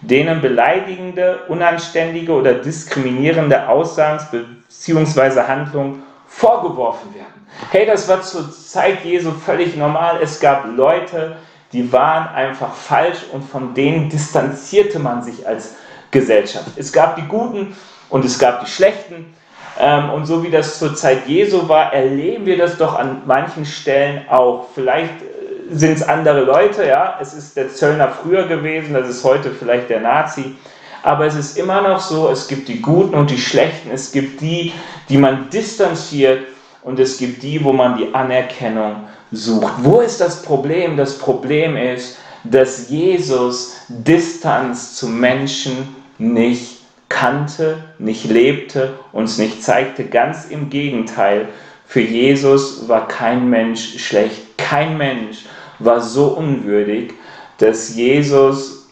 denen 0.00 0.40
beleidigende, 0.40 1.40
unanständige 1.48 2.32
oder 2.32 2.54
diskriminierende 2.54 3.68
Aussagen 3.68 4.20
bzw. 4.68 5.40
Handlungen 5.40 6.02
vorgeworfen 6.28 7.14
werden. 7.14 7.46
Hey, 7.70 7.86
das 7.86 8.08
war 8.08 8.22
zur 8.22 8.50
Zeit 8.52 9.04
Jesu 9.04 9.32
völlig 9.32 9.76
normal. 9.76 10.18
Es 10.22 10.40
gab 10.40 10.66
Leute, 10.76 11.36
die 11.72 11.92
waren 11.92 12.28
einfach 12.28 12.74
falsch 12.74 13.18
und 13.32 13.42
von 13.42 13.74
denen 13.74 14.08
distanzierte 14.08 14.98
man 14.98 15.22
sich 15.22 15.46
als 15.46 15.76
Gesellschaft. 16.10 16.66
Es 16.76 16.92
gab 16.92 17.16
die 17.16 17.26
Guten 17.26 17.74
und 18.10 18.24
es 18.24 18.38
gab 18.38 18.64
die 18.64 18.70
Schlechten. 18.70 19.34
Ähm, 19.78 20.10
und 20.10 20.26
so 20.26 20.42
wie 20.42 20.50
das 20.50 20.78
zur 20.78 20.94
Zeit 20.94 21.26
Jesu 21.26 21.68
war, 21.68 21.92
erleben 21.92 22.46
wir 22.46 22.56
das 22.56 22.78
doch 22.78 22.94
an 22.94 23.22
manchen 23.26 23.64
Stellen 23.64 24.28
auch. 24.28 24.66
Vielleicht 24.74 25.20
äh, 25.22 25.74
sind 25.74 25.94
es 25.94 26.02
andere 26.02 26.42
Leute, 26.42 26.86
ja, 26.86 27.18
es 27.20 27.34
ist 27.34 27.56
der 27.56 27.70
Zöllner 27.70 28.08
früher 28.08 28.46
gewesen, 28.46 28.94
das 28.94 29.08
ist 29.08 29.24
heute 29.24 29.50
vielleicht 29.50 29.90
der 29.90 30.00
Nazi. 30.00 30.54
Aber 31.02 31.26
es 31.26 31.34
ist 31.34 31.58
immer 31.58 31.82
noch 31.82 32.00
so, 32.00 32.30
es 32.30 32.46
gibt 32.46 32.68
die 32.68 32.80
Guten 32.80 33.14
und 33.14 33.30
die 33.30 33.38
Schlechten, 33.38 33.90
es 33.90 34.10
gibt 34.10 34.40
die, 34.40 34.72
die 35.08 35.18
man 35.18 35.50
distanziert 35.50 36.46
und 36.82 36.98
es 36.98 37.18
gibt 37.18 37.42
die, 37.42 37.62
wo 37.62 37.72
man 37.72 37.96
die 37.98 38.14
Anerkennung 38.14 39.04
sucht. 39.30 39.72
Wo 39.78 40.00
ist 40.00 40.20
das 40.20 40.42
Problem? 40.42 40.96
Das 40.96 41.18
Problem 41.18 41.76
ist, 41.76 42.16
dass 42.44 42.88
Jesus 42.88 43.76
Distanz 43.88 44.94
zu 44.94 45.08
Menschen 45.08 45.94
nicht 46.18 46.73
kannte, 47.08 47.84
nicht 47.98 48.24
lebte, 48.24 48.94
uns 49.12 49.38
nicht 49.38 49.62
zeigte. 49.62 50.04
Ganz 50.04 50.46
im 50.46 50.70
Gegenteil, 50.70 51.48
für 51.86 52.00
Jesus 52.00 52.88
war 52.88 53.06
kein 53.08 53.48
Mensch 53.48 53.98
schlecht, 54.04 54.58
kein 54.58 54.96
Mensch 54.96 55.44
war 55.78 56.00
so 56.00 56.28
unwürdig, 56.28 57.12
dass 57.58 57.94
Jesus, 57.94 58.88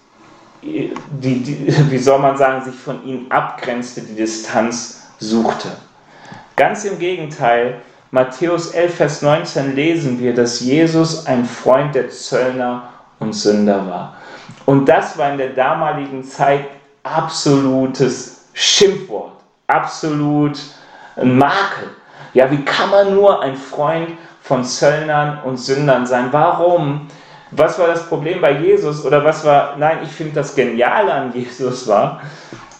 die, 0.62 0.92
die, 1.10 1.90
wie 1.90 1.98
soll 1.98 2.18
man 2.18 2.36
sagen, 2.36 2.64
sich 2.64 2.74
von 2.74 3.04
ihm 3.04 3.26
abgrenzte, 3.30 4.02
die 4.02 4.14
Distanz 4.14 5.08
suchte. 5.18 5.68
Ganz 6.56 6.84
im 6.84 6.98
Gegenteil, 6.98 7.80
Matthäus 8.10 8.72
11, 8.72 8.94
Vers 8.94 9.22
19 9.22 9.74
lesen 9.74 10.20
wir, 10.20 10.34
dass 10.34 10.60
Jesus 10.60 11.26
ein 11.26 11.44
Freund 11.44 11.94
der 11.94 12.10
Zöllner 12.10 12.90
und 13.18 13.32
Sünder 13.32 13.86
war. 13.88 14.16
Und 14.66 14.86
das 14.86 15.16
war 15.16 15.32
in 15.32 15.38
der 15.38 15.54
damaligen 15.54 16.22
Zeit 16.22 16.66
absolutes 17.02 18.46
Schimpfwort, 18.52 19.32
absolut 19.66 20.58
ein 21.16 21.36
Makel. 21.36 21.90
Ja, 22.34 22.50
wie 22.50 22.64
kann 22.64 22.90
man 22.90 23.14
nur 23.14 23.42
ein 23.42 23.56
Freund 23.56 24.10
von 24.40 24.64
Zöllnern 24.64 25.40
und 25.44 25.58
Sündern 25.58 26.06
sein? 26.06 26.28
Warum? 26.30 27.08
Was 27.50 27.78
war 27.78 27.88
das 27.88 28.06
Problem 28.08 28.40
bei 28.40 28.52
Jesus? 28.52 29.04
Oder 29.04 29.22
was 29.24 29.44
war, 29.44 29.76
nein, 29.76 29.98
ich 30.02 30.10
finde 30.10 30.34
das 30.34 30.54
Geniale 30.54 31.12
an 31.12 31.32
Jesus 31.34 31.86
war, 31.86 32.22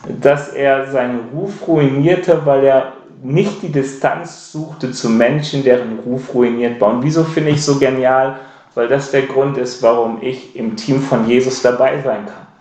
dass 0.08 0.48
er 0.48 0.90
seinen 0.90 1.30
Ruf 1.34 1.66
ruinierte, 1.66 2.44
weil 2.44 2.64
er 2.64 2.92
nicht 3.22 3.62
die 3.62 3.70
Distanz 3.70 4.50
suchte 4.50 4.90
zu 4.90 5.08
Menschen, 5.08 5.62
deren 5.62 6.00
Ruf 6.00 6.34
ruiniert 6.34 6.80
war. 6.80 6.88
Und 6.88 7.02
wieso 7.04 7.22
finde 7.22 7.50
ich 7.50 7.64
so 7.64 7.78
genial? 7.78 8.36
Weil 8.74 8.88
das 8.88 9.10
der 9.10 9.22
Grund 9.22 9.58
ist, 9.58 9.82
warum 9.82 10.18
ich 10.22 10.56
im 10.56 10.76
Team 10.76 11.00
von 11.00 11.28
Jesus 11.28 11.62
dabei 11.62 12.00
sein 12.02 12.26
kann 12.26 12.51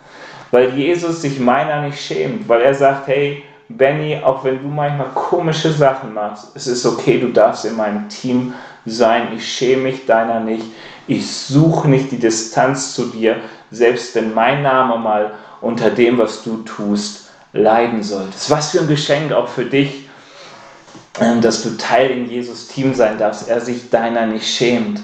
weil 0.52 0.70
Jesus 0.78 1.22
sich 1.22 1.40
meiner 1.40 1.82
nicht 1.82 2.00
schämt, 2.00 2.48
weil 2.48 2.62
er 2.62 2.74
sagt, 2.74 3.08
hey, 3.08 3.44
Benny, 3.70 4.20
auch 4.22 4.44
wenn 4.44 4.62
du 4.62 4.68
manchmal 4.68 5.08
komische 5.10 5.72
Sachen 5.72 6.14
machst, 6.14 6.56
es 6.56 6.68
ist 6.68 6.86
okay, 6.86 7.20
du 7.20 7.30
darfst 7.30 7.66
in 7.66 7.76
meinem 7.76 8.10
Team 8.10 8.54
sein, 8.86 9.30
ich 9.36 9.48
schäme 9.48 9.84
mich 9.84 10.06
deiner 10.06 10.40
nicht, 10.40 10.66
ich 11.08 11.30
suche 11.32 11.88
nicht 11.88 12.12
die 12.12 12.20
Distanz 12.20 12.94
zu 12.94 13.06
dir, 13.06 13.38
selbst 13.72 14.14
wenn 14.16 14.34
mein 14.34 14.62
Name 14.62 14.98
mal 14.98 15.32
unter 15.62 15.90
dem, 15.90 16.18
was 16.18 16.44
du 16.44 16.58
tust, 16.64 17.32
leiden 17.54 18.04
sollte. 18.04 18.34
Was 18.50 18.72
für 18.72 18.82
ein 18.82 18.88
Geschenk 18.88 19.32
auch 19.32 19.48
für 19.48 19.66
dich, 19.66 20.10
ähm, 21.20 21.42
dass 21.42 21.64
du 21.64 21.78
Teil 21.78 22.10
in 22.12 22.30
Jesus 22.30 22.68
Team 22.68 22.94
sein 22.94 23.18
darfst, 23.18 23.50
er 23.50 23.62
sich 23.62 23.90
deiner 23.90 24.26
nicht 24.26 24.48
schämt. 24.48 25.02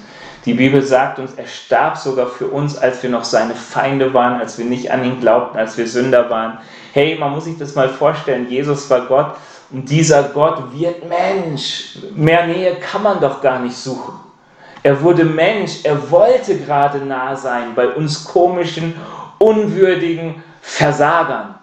Die 0.47 0.53
Bibel 0.53 0.81
sagt 0.81 1.19
uns, 1.19 1.33
er 1.33 1.45
starb 1.45 1.97
sogar 1.97 2.27
für 2.27 2.47
uns, 2.47 2.77
als 2.77 3.03
wir 3.03 3.09
noch 3.09 3.25
seine 3.25 3.53
Feinde 3.53 4.13
waren, 4.13 4.39
als 4.39 4.57
wir 4.57 4.63
nicht 4.63 4.89
an 4.89 5.03
ihn 5.03 5.19
glaubten, 5.19 5.57
als 5.57 5.77
wir 5.77 5.85
Sünder 5.85 6.29
waren. 6.29 6.59
Hey, 6.93 7.17
man 7.19 7.33
muss 7.33 7.43
sich 7.43 7.57
das 7.57 7.75
mal 7.75 7.89
vorstellen, 7.89 8.49
Jesus 8.49 8.89
war 8.89 9.01
Gott 9.07 9.35
und 9.71 9.89
dieser 9.89 10.23
Gott 10.23 10.73
wird 10.73 11.03
Mensch. 11.09 11.97
Mehr 12.15 12.47
Nähe 12.47 12.75
kann 12.75 13.03
man 13.03 13.19
doch 13.19 13.41
gar 13.41 13.59
nicht 13.59 13.75
suchen. 13.75 14.13
Er 14.83 15.01
wurde 15.01 15.25
Mensch, 15.25 15.83
er 15.83 16.09
wollte 16.09 16.57
gerade 16.59 16.99
nah 16.99 17.35
sein 17.35 17.75
bei 17.75 17.89
uns 17.89 18.23
komischen, 18.23 18.95
unwürdigen 19.39 20.41
Versagern. 20.61 21.55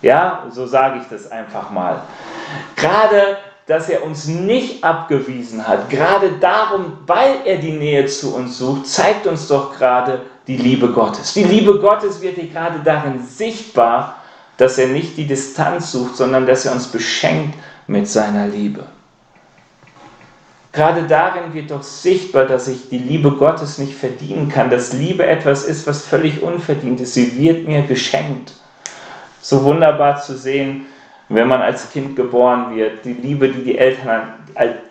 Ja, 0.00 0.46
so 0.50 0.66
sage 0.66 0.98
ich 1.00 1.08
das 1.08 1.30
einfach 1.30 1.70
mal. 1.70 2.02
Gerade 2.74 3.36
dass 3.66 3.88
er 3.88 4.04
uns 4.04 4.26
nicht 4.26 4.82
abgewiesen 4.82 5.66
hat, 5.66 5.88
gerade 5.88 6.32
darum, 6.40 6.98
weil 7.06 7.36
er 7.44 7.58
die 7.58 7.72
Nähe 7.72 8.06
zu 8.06 8.34
uns 8.34 8.58
sucht, 8.58 8.86
zeigt 8.86 9.26
uns 9.26 9.46
doch 9.48 9.76
gerade 9.76 10.22
die 10.46 10.56
Liebe 10.56 10.88
Gottes. 10.88 11.34
Die 11.34 11.44
Liebe 11.44 11.78
Gottes 11.78 12.20
wird 12.20 12.36
hier 12.36 12.48
gerade 12.48 12.80
darin 12.84 13.24
sichtbar, 13.24 14.16
dass 14.56 14.78
er 14.78 14.88
nicht 14.88 15.16
die 15.16 15.26
Distanz 15.26 15.92
sucht, 15.92 16.16
sondern 16.16 16.46
dass 16.46 16.66
er 16.66 16.72
uns 16.72 16.88
beschenkt 16.88 17.56
mit 17.86 18.08
seiner 18.08 18.48
Liebe. 18.48 18.84
Gerade 20.72 21.02
darin 21.02 21.52
wird 21.52 21.70
doch 21.70 21.82
sichtbar, 21.82 22.46
dass 22.46 22.66
ich 22.66 22.88
die 22.88 22.98
Liebe 22.98 23.32
Gottes 23.32 23.76
nicht 23.76 23.94
verdienen 23.94 24.48
kann, 24.48 24.70
dass 24.70 24.94
Liebe 24.94 25.26
etwas 25.26 25.64
ist, 25.64 25.86
was 25.86 26.06
völlig 26.06 26.42
unverdient 26.42 27.00
ist. 27.00 27.14
Sie 27.14 27.38
wird 27.38 27.68
mir 27.68 27.82
geschenkt. 27.82 28.54
So 29.42 29.62
wunderbar 29.64 30.22
zu 30.22 30.36
sehen, 30.36 30.86
wenn 31.34 31.48
man 31.48 31.62
als 31.62 31.90
Kind 31.90 32.16
geboren 32.16 32.76
wird. 32.76 33.04
Die 33.04 33.14
Liebe, 33.14 33.48
die 33.48 33.64
die 33.64 33.78
Eltern 33.78 34.34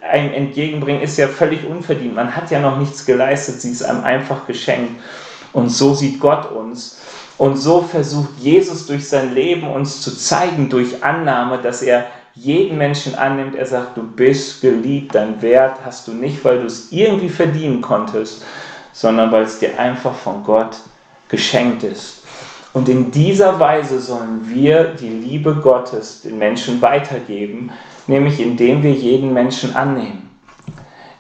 einem 0.02 0.34
entgegenbringen, 0.34 1.02
ist 1.02 1.18
ja 1.18 1.28
völlig 1.28 1.66
unverdient. 1.68 2.16
Man 2.16 2.36
hat 2.36 2.50
ja 2.50 2.60
noch 2.60 2.78
nichts 2.80 3.06
geleistet, 3.06 3.62
sie 3.62 3.72
ist 3.72 3.84
einem 3.84 4.04
einfach 4.04 4.48
geschenkt. 4.48 5.00
Und 5.54 5.70
so 5.70 5.94
sieht 5.94 6.20
Gott 6.20 6.52
uns. 6.52 7.00
Und 7.38 7.58
so 7.58 7.82
versucht 7.82 8.40
Jesus 8.40 8.88
durch 8.88 9.08
sein 9.08 9.34
Leben 9.34 9.68
uns 9.68 10.02
zu 10.02 10.16
zeigen, 10.16 10.70
durch 10.70 11.04
Annahme, 11.04 11.58
dass 11.58 11.82
er 11.82 12.08
jeden 12.34 12.78
Menschen 12.78 13.16
annimmt. 13.16 13.56
Er 13.56 13.66
sagt, 13.66 13.98
du 13.98 14.04
bist 14.04 14.62
geliebt, 14.62 15.16
dein 15.16 15.42
Wert 15.42 15.78
hast 15.84 16.08
du 16.08 16.14
nicht, 16.14 16.44
weil 16.46 16.60
du 16.60 16.66
es 16.66 16.92
irgendwie 16.92 17.30
verdienen 17.30 17.82
konntest, 17.82 18.44
sondern 18.94 19.32
weil 19.32 19.44
es 19.44 19.60
dir 19.60 19.78
einfach 19.80 20.14
von 20.14 20.44
Gott 20.44 20.78
geschenkt 21.30 21.84
ist. 21.84 22.21
Und 22.74 22.88
in 22.88 23.12
dieser 23.12 23.60
Weise 23.60 24.00
sollen 24.00 24.50
wir 24.50 24.96
die 25.00 25.10
Liebe 25.10 25.56
Gottes 25.56 26.22
den 26.22 26.38
Menschen 26.38 26.82
weitergeben, 26.82 27.70
nämlich 28.08 28.40
indem 28.40 28.82
wir 28.82 28.94
jeden 28.94 29.34
Menschen 29.34 29.76
annehmen. 29.76 30.30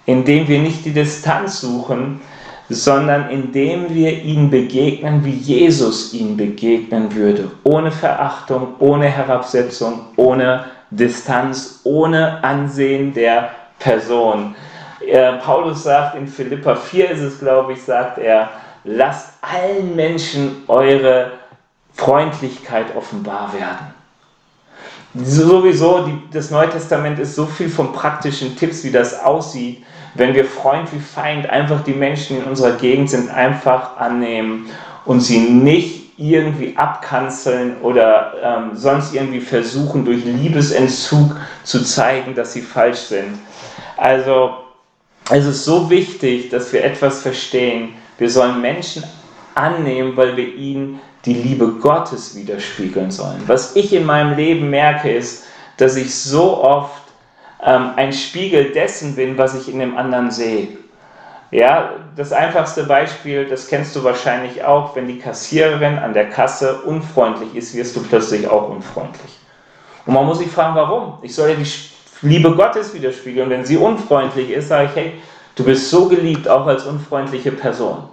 Indem 0.05 0.47
wir 0.47 0.59
nicht 0.59 0.85
die 0.85 0.93
Distanz 0.93 1.61
suchen, 1.61 2.21
sondern 2.69 3.29
indem 3.29 3.93
wir 3.93 4.23
ihnen 4.23 4.49
begegnen, 4.49 5.25
wie 5.25 5.33
Jesus 5.33 6.13
ihnen 6.13 6.37
begegnen 6.37 7.13
würde. 7.13 7.51
Ohne 7.63 7.91
Verachtung, 7.91 8.75
ohne 8.79 9.07
Herabsetzung, 9.07 10.05
ohne 10.15 10.65
Distanz, 10.89 11.81
ohne 11.83 12.41
Ansehen 12.43 13.13
der 13.13 13.49
Person. 13.77 14.55
Paulus 15.43 15.83
sagt 15.83 16.15
in 16.15 16.27
Philippa 16.27 16.75
4 16.75 17.11
ist 17.11 17.21
es, 17.21 17.39
glaube 17.39 17.73
ich, 17.73 17.83
sagt 17.83 18.19
er, 18.19 18.49
lasst 18.85 19.33
allen 19.41 19.95
Menschen 19.95 20.63
eure 20.67 21.31
Freundlichkeit 22.01 22.95
offenbar 22.95 23.53
werden. 23.53 23.93
Sowieso, 25.13 26.07
die, 26.07 26.17
das 26.33 26.49
Neue 26.49 26.69
Testament 26.69 27.19
ist 27.19 27.35
so 27.35 27.45
viel 27.45 27.69
von 27.69 27.93
praktischen 27.93 28.57
Tipps, 28.57 28.83
wie 28.83 28.89
das 28.89 29.23
aussieht. 29.23 29.83
Wenn 30.15 30.33
wir 30.33 30.45
Freund 30.45 30.91
wie 30.93 30.99
Feind 30.99 31.47
einfach 31.47 31.83
die 31.83 31.93
Menschen 31.93 32.37
in 32.37 32.45
unserer 32.45 32.71
Gegend 32.71 33.11
sind, 33.11 33.29
einfach 33.29 33.97
annehmen 33.97 34.71
und 35.05 35.19
sie 35.21 35.39
nicht 35.39 36.17
irgendwie 36.17 36.75
abkanzeln 36.75 37.79
oder 37.81 38.33
ähm, 38.43 38.71
sonst 38.73 39.13
irgendwie 39.13 39.39
versuchen, 39.39 40.03
durch 40.03 40.25
Liebesentzug 40.25 41.35
zu 41.63 41.83
zeigen, 41.83 42.33
dass 42.33 42.53
sie 42.53 42.61
falsch 42.61 42.99
sind. 42.99 43.37
Also 43.95 44.55
es 45.29 45.45
ist 45.45 45.65
so 45.65 45.87
wichtig, 45.91 46.49
dass 46.49 46.73
wir 46.73 46.83
etwas 46.83 47.21
verstehen. 47.21 47.93
Wir 48.17 48.29
sollen 48.29 48.59
Menschen 48.59 49.03
annehmen, 49.55 50.15
weil 50.17 50.35
wir 50.37 50.55
ihnen 50.55 50.99
die 51.25 51.33
Liebe 51.33 51.67
Gottes 51.67 52.35
widerspiegeln 52.35 53.11
sollen. 53.11 53.41
Was 53.47 53.75
ich 53.75 53.93
in 53.93 54.05
meinem 54.05 54.35
Leben 54.35 54.69
merke, 54.69 55.11
ist, 55.11 55.45
dass 55.77 55.95
ich 55.95 56.15
so 56.15 56.63
oft 56.63 57.01
ähm, 57.63 57.91
ein 57.95 58.13
Spiegel 58.13 58.71
dessen 58.71 59.15
bin, 59.15 59.37
was 59.37 59.55
ich 59.55 59.71
in 59.71 59.79
dem 59.79 59.97
anderen 59.97 60.31
sehe. 60.31 60.69
Ja, 61.51 61.91
das 62.15 62.31
einfachste 62.31 62.83
Beispiel, 62.83 63.45
das 63.45 63.67
kennst 63.67 63.95
du 63.95 64.03
wahrscheinlich 64.03 64.63
auch, 64.63 64.95
wenn 64.95 65.07
die 65.07 65.19
Kassiererin 65.19 65.99
an 65.99 66.13
der 66.13 66.29
Kasse 66.29 66.81
unfreundlich 66.81 67.55
ist, 67.55 67.75
wirst 67.75 67.95
du 67.95 68.03
plötzlich 68.03 68.47
auch 68.47 68.69
unfreundlich. 68.69 69.37
Und 70.05 70.13
man 70.13 70.25
muss 70.25 70.39
sich 70.39 70.47
fragen, 70.47 70.75
warum? 70.75 71.17
Ich 71.21 71.35
soll 71.35 71.49
ja 71.49 71.55
die 71.55 71.67
Liebe 72.27 72.55
Gottes 72.55 72.93
widerspiegeln. 72.93 73.49
Wenn 73.49 73.65
sie 73.65 73.77
unfreundlich 73.77 74.49
ist, 74.49 74.69
sage 74.69 74.89
ich, 74.89 74.95
hey, 74.95 75.13
du 75.55 75.63
bist 75.63 75.89
so 75.89 76.07
geliebt, 76.07 76.47
auch 76.47 76.65
als 76.65 76.85
unfreundliche 76.85 77.51
Person. 77.51 78.09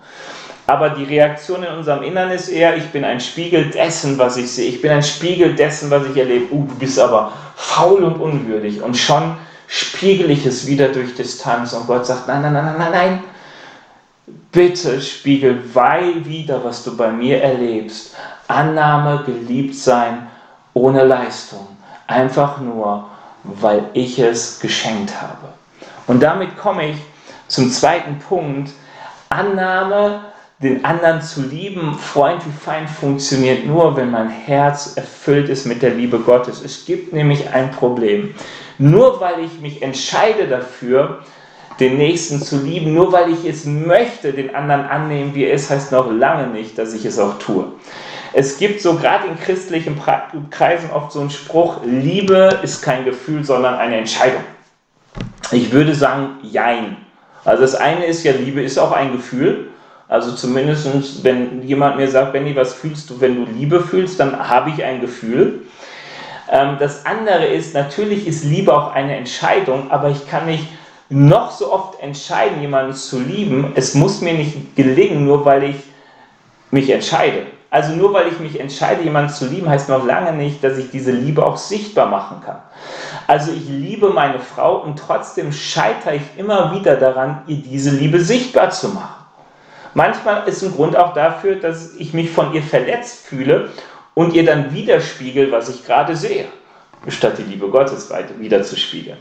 Aber 0.68 0.90
die 0.90 1.04
Reaktion 1.04 1.62
in 1.62 1.72
unserem 1.72 2.02
Innern 2.02 2.30
ist 2.30 2.50
eher, 2.50 2.76
ich 2.76 2.84
bin 2.90 3.02
ein 3.02 3.20
Spiegel 3.20 3.70
dessen, 3.70 4.18
was 4.18 4.36
ich 4.36 4.52
sehe. 4.52 4.68
Ich 4.68 4.82
bin 4.82 4.92
ein 4.92 5.02
Spiegel 5.02 5.54
dessen, 5.54 5.90
was 5.90 6.04
ich 6.06 6.14
erlebe. 6.14 6.52
Uh, 6.52 6.66
du 6.66 6.74
bist 6.74 6.98
aber 6.98 7.32
faul 7.56 8.04
und 8.04 8.20
unwürdig. 8.20 8.82
Und 8.82 8.94
schon 8.94 9.38
spiegel 9.66 10.30
ich 10.30 10.44
es 10.44 10.66
wieder 10.66 10.88
durch 10.90 11.14
Distanz. 11.14 11.72
Und 11.72 11.86
Gott 11.86 12.04
sagt, 12.04 12.28
nein, 12.28 12.42
nein, 12.42 12.52
nein, 12.52 12.74
nein, 12.76 12.92
nein. 12.92 13.24
Bitte 14.52 15.00
spiegel 15.00 15.62
weil 15.72 16.22
wieder, 16.26 16.62
was 16.62 16.84
du 16.84 16.94
bei 16.94 17.10
mir 17.12 17.42
erlebst. 17.42 18.14
Annahme, 18.48 19.22
geliebt 19.24 19.74
sein, 19.74 20.26
ohne 20.74 21.04
Leistung. 21.04 21.66
Einfach 22.08 22.60
nur, 22.60 23.08
weil 23.42 23.84
ich 23.94 24.18
es 24.18 24.60
geschenkt 24.60 25.18
habe. 25.18 25.48
Und 26.06 26.22
damit 26.22 26.58
komme 26.58 26.90
ich 26.90 26.96
zum 27.46 27.70
zweiten 27.70 28.18
Punkt. 28.18 28.70
Annahme, 29.30 30.27
den 30.60 30.84
anderen 30.84 31.22
zu 31.22 31.42
lieben, 31.42 31.94
Freund 31.94 32.44
wie 32.44 32.50
Feind, 32.50 32.90
funktioniert 32.90 33.64
nur, 33.64 33.96
wenn 33.96 34.10
mein 34.10 34.28
Herz 34.28 34.94
erfüllt 34.96 35.48
ist 35.48 35.66
mit 35.66 35.82
der 35.82 35.90
Liebe 35.90 36.18
Gottes. 36.18 36.62
Es 36.62 36.84
gibt 36.84 37.12
nämlich 37.12 37.50
ein 37.50 37.70
Problem. 37.70 38.34
Nur 38.78 39.20
weil 39.20 39.44
ich 39.44 39.60
mich 39.60 39.82
entscheide 39.82 40.48
dafür, 40.48 41.20
den 41.78 41.96
Nächsten 41.96 42.42
zu 42.42 42.60
lieben, 42.60 42.92
nur 42.92 43.12
weil 43.12 43.30
ich 43.30 43.44
es 43.44 43.64
möchte, 43.64 44.32
den 44.32 44.52
anderen 44.54 44.84
annehmen, 44.86 45.32
wie 45.34 45.44
er 45.44 45.52
ist, 45.52 45.70
heißt 45.70 45.92
noch 45.92 46.10
lange 46.10 46.48
nicht, 46.48 46.76
dass 46.76 46.92
ich 46.92 47.04
es 47.04 47.20
auch 47.20 47.38
tue. 47.38 47.66
Es 48.32 48.58
gibt 48.58 48.80
so 48.80 48.96
gerade 48.96 49.28
in 49.28 49.38
christlichen 49.38 50.00
Kreisen 50.50 50.90
oft 50.90 51.12
so 51.12 51.20
einen 51.20 51.30
Spruch, 51.30 51.78
Liebe 51.84 52.58
ist 52.62 52.82
kein 52.82 53.04
Gefühl, 53.04 53.44
sondern 53.44 53.76
eine 53.76 53.96
Entscheidung. 53.96 54.42
Ich 55.52 55.70
würde 55.72 55.94
sagen, 55.94 56.38
jein. 56.42 56.96
Also 57.44 57.62
das 57.62 57.76
eine 57.76 58.04
ist 58.06 58.24
ja, 58.24 58.32
Liebe 58.32 58.60
ist 58.60 58.76
auch 58.76 58.92
ein 58.92 59.12
Gefühl, 59.12 59.70
also 60.08 60.32
zumindest, 60.32 61.22
wenn 61.22 61.62
jemand 61.62 61.98
mir 61.98 62.08
sagt, 62.08 62.32
Benny, 62.32 62.56
was 62.56 62.74
fühlst 62.74 63.10
du, 63.10 63.20
wenn 63.20 63.44
du 63.44 63.52
Liebe 63.52 63.80
fühlst, 63.80 64.18
dann 64.18 64.48
habe 64.48 64.70
ich 64.70 64.82
ein 64.82 65.02
Gefühl. 65.02 65.66
Ähm, 66.50 66.76
das 66.78 67.04
andere 67.04 67.46
ist, 67.46 67.74
natürlich 67.74 68.26
ist 68.26 68.44
Liebe 68.44 68.74
auch 68.74 68.92
eine 68.92 69.16
Entscheidung, 69.16 69.90
aber 69.90 70.08
ich 70.08 70.26
kann 70.26 70.46
nicht 70.46 70.66
noch 71.10 71.50
so 71.50 71.72
oft 71.72 72.00
entscheiden, 72.00 72.60
jemanden 72.62 72.94
zu 72.94 73.20
lieben. 73.20 73.72
Es 73.74 73.94
muss 73.94 74.20
mir 74.22 74.32
nicht 74.32 74.76
gelingen, 74.76 75.26
nur 75.26 75.44
weil 75.44 75.64
ich 75.64 75.76
mich 76.70 76.88
entscheide. 76.90 77.46
Also 77.70 77.92
nur 77.92 78.14
weil 78.14 78.28
ich 78.28 78.40
mich 78.40 78.58
entscheide, 78.58 79.02
jemanden 79.02 79.30
zu 79.30 79.46
lieben, 79.46 79.68
heißt 79.68 79.90
noch 79.90 80.04
lange 80.06 80.32
nicht, 80.32 80.64
dass 80.64 80.78
ich 80.78 80.90
diese 80.90 81.12
Liebe 81.12 81.44
auch 81.44 81.58
sichtbar 81.58 82.06
machen 82.06 82.40
kann. 82.42 82.60
Also 83.26 83.52
ich 83.52 83.68
liebe 83.68 84.08
meine 84.08 84.38
Frau 84.38 84.78
und 84.78 84.98
trotzdem 84.98 85.52
scheitere 85.52 86.14
ich 86.14 86.22
immer 86.38 86.74
wieder 86.74 86.96
daran, 86.96 87.42
ihr 87.46 87.58
diese 87.58 87.90
Liebe 87.90 88.20
sichtbar 88.20 88.70
zu 88.70 88.88
machen. 88.88 89.17
Manchmal 89.98 90.46
ist 90.46 90.62
ein 90.62 90.70
Grund 90.70 90.96
auch 90.96 91.12
dafür, 91.12 91.56
dass 91.56 91.96
ich 91.96 92.14
mich 92.14 92.30
von 92.30 92.54
ihr 92.54 92.62
verletzt 92.62 93.26
fühle 93.26 93.70
und 94.14 94.32
ihr 94.32 94.46
dann 94.46 94.72
widerspiegel, 94.72 95.50
was 95.50 95.68
ich 95.68 95.84
gerade 95.84 96.14
sehe, 96.14 96.44
statt 97.08 97.32
die 97.36 97.42
Liebe 97.42 97.68
Gottes 97.68 98.08
wiederzuspiegeln. 98.38 99.18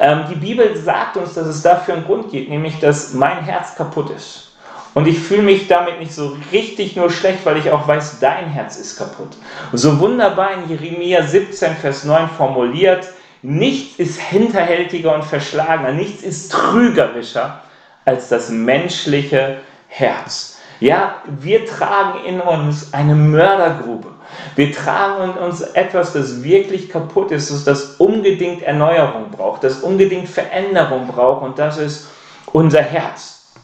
Ähm, 0.00 0.22
die 0.30 0.36
Bibel 0.36 0.74
sagt 0.74 1.18
uns, 1.18 1.34
dass 1.34 1.46
es 1.46 1.60
dafür 1.60 1.96
einen 1.96 2.06
Grund 2.06 2.30
gibt, 2.30 2.48
nämlich 2.48 2.80
dass 2.80 3.12
mein 3.12 3.44
Herz 3.44 3.74
kaputt 3.74 4.08
ist. 4.08 4.52
Und 4.94 5.06
ich 5.06 5.18
fühle 5.18 5.42
mich 5.42 5.68
damit 5.68 5.98
nicht 5.98 6.14
so 6.14 6.34
richtig 6.50 6.96
nur 6.96 7.10
schlecht, 7.10 7.44
weil 7.44 7.58
ich 7.58 7.70
auch 7.70 7.86
weiß, 7.86 8.18
dein 8.18 8.46
Herz 8.46 8.78
ist 8.78 8.96
kaputt. 8.96 9.36
so 9.74 10.00
wunderbar 10.00 10.52
in 10.54 10.70
Jeremia 10.70 11.24
17, 11.24 11.76
Vers 11.76 12.04
9 12.04 12.30
formuliert, 12.38 13.06
nichts 13.42 13.98
ist 13.98 14.18
hinterhältiger 14.18 15.14
und 15.14 15.24
verschlagener, 15.24 15.92
nichts 15.92 16.22
ist 16.22 16.52
trügerischer 16.52 17.60
als 18.06 18.30
das 18.30 18.48
menschliche 18.48 19.58
Herz. 19.96 20.58
Ja, 20.78 21.22
wir 21.26 21.64
tragen 21.64 22.24
in 22.26 22.40
uns 22.40 22.92
eine 22.92 23.14
Mördergrube. 23.14 24.08
Wir 24.54 24.70
tragen 24.70 25.30
in 25.30 25.38
uns 25.38 25.62
etwas, 25.62 26.12
das 26.12 26.42
wirklich 26.42 26.90
kaputt 26.90 27.30
ist, 27.32 27.66
das 27.66 27.96
unbedingt 27.96 28.62
Erneuerung 28.62 29.30
braucht, 29.30 29.64
das 29.64 29.78
unbedingt 29.78 30.28
Veränderung 30.28 31.06
braucht 31.06 31.42
und 31.42 31.58
das 31.58 31.78
ist 31.78 32.08
unser 32.52 32.82
Herz. 32.82 33.54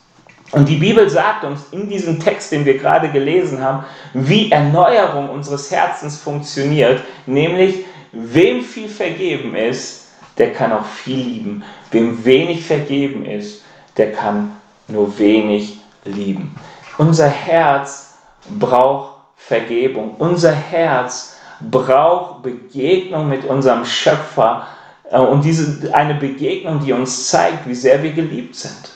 Und 0.52 0.68
die 0.68 0.76
Bibel 0.76 1.08
sagt 1.10 1.44
uns 1.44 1.60
in 1.70 1.88
diesem 1.88 2.18
Text, 2.18 2.50
den 2.52 2.64
wir 2.64 2.78
gerade 2.78 3.10
gelesen 3.10 3.62
haben, 3.62 3.84
wie 4.14 4.50
Erneuerung 4.50 5.28
unseres 5.28 5.70
Herzens 5.70 6.18
funktioniert, 6.18 7.02
nämlich 7.26 7.84
wem 8.12 8.62
viel 8.62 8.88
vergeben 8.88 9.54
ist, 9.54 10.08
der 10.38 10.52
kann 10.52 10.72
auch 10.72 10.86
viel 10.86 11.18
lieben. 11.18 11.64
Wem 11.90 12.24
wenig 12.24 12.64
vergeben 12.64 13.26
ist, 13.26 13.62
der 13.98 14.12
kann 14.12 14.52
nur 14.88 15.18
wenig 15.18 15.81
lieben. 16.04 16.54
Unser 16.98 17.28
Herz 17.28 18.14
braucht 18.58 19.16
Vergebung. 19.36 20.14
Unser 20.18 20.52
Herz 20.52 21.36
braucht 21.60 22.42
Begegnung 22.42 23.28
mit 23.28 23.44
unserem 23.44 23.84
Schöpfer, 23.84 24.66
Äh, 25.12 25.18
und 25.18 25.44
diese, 25.44 25.94
eine 25.94 26.14
Begegnung, 26.14 26.80
die 26.84 26.92
uns 26.92 27.28
zeigt, 27.28 27.68
wie 27.68 27.74
sehr 27.74 28.02
wir 28.02 28.12
geliebt 28.12 28.56
sind. 28.56 28.90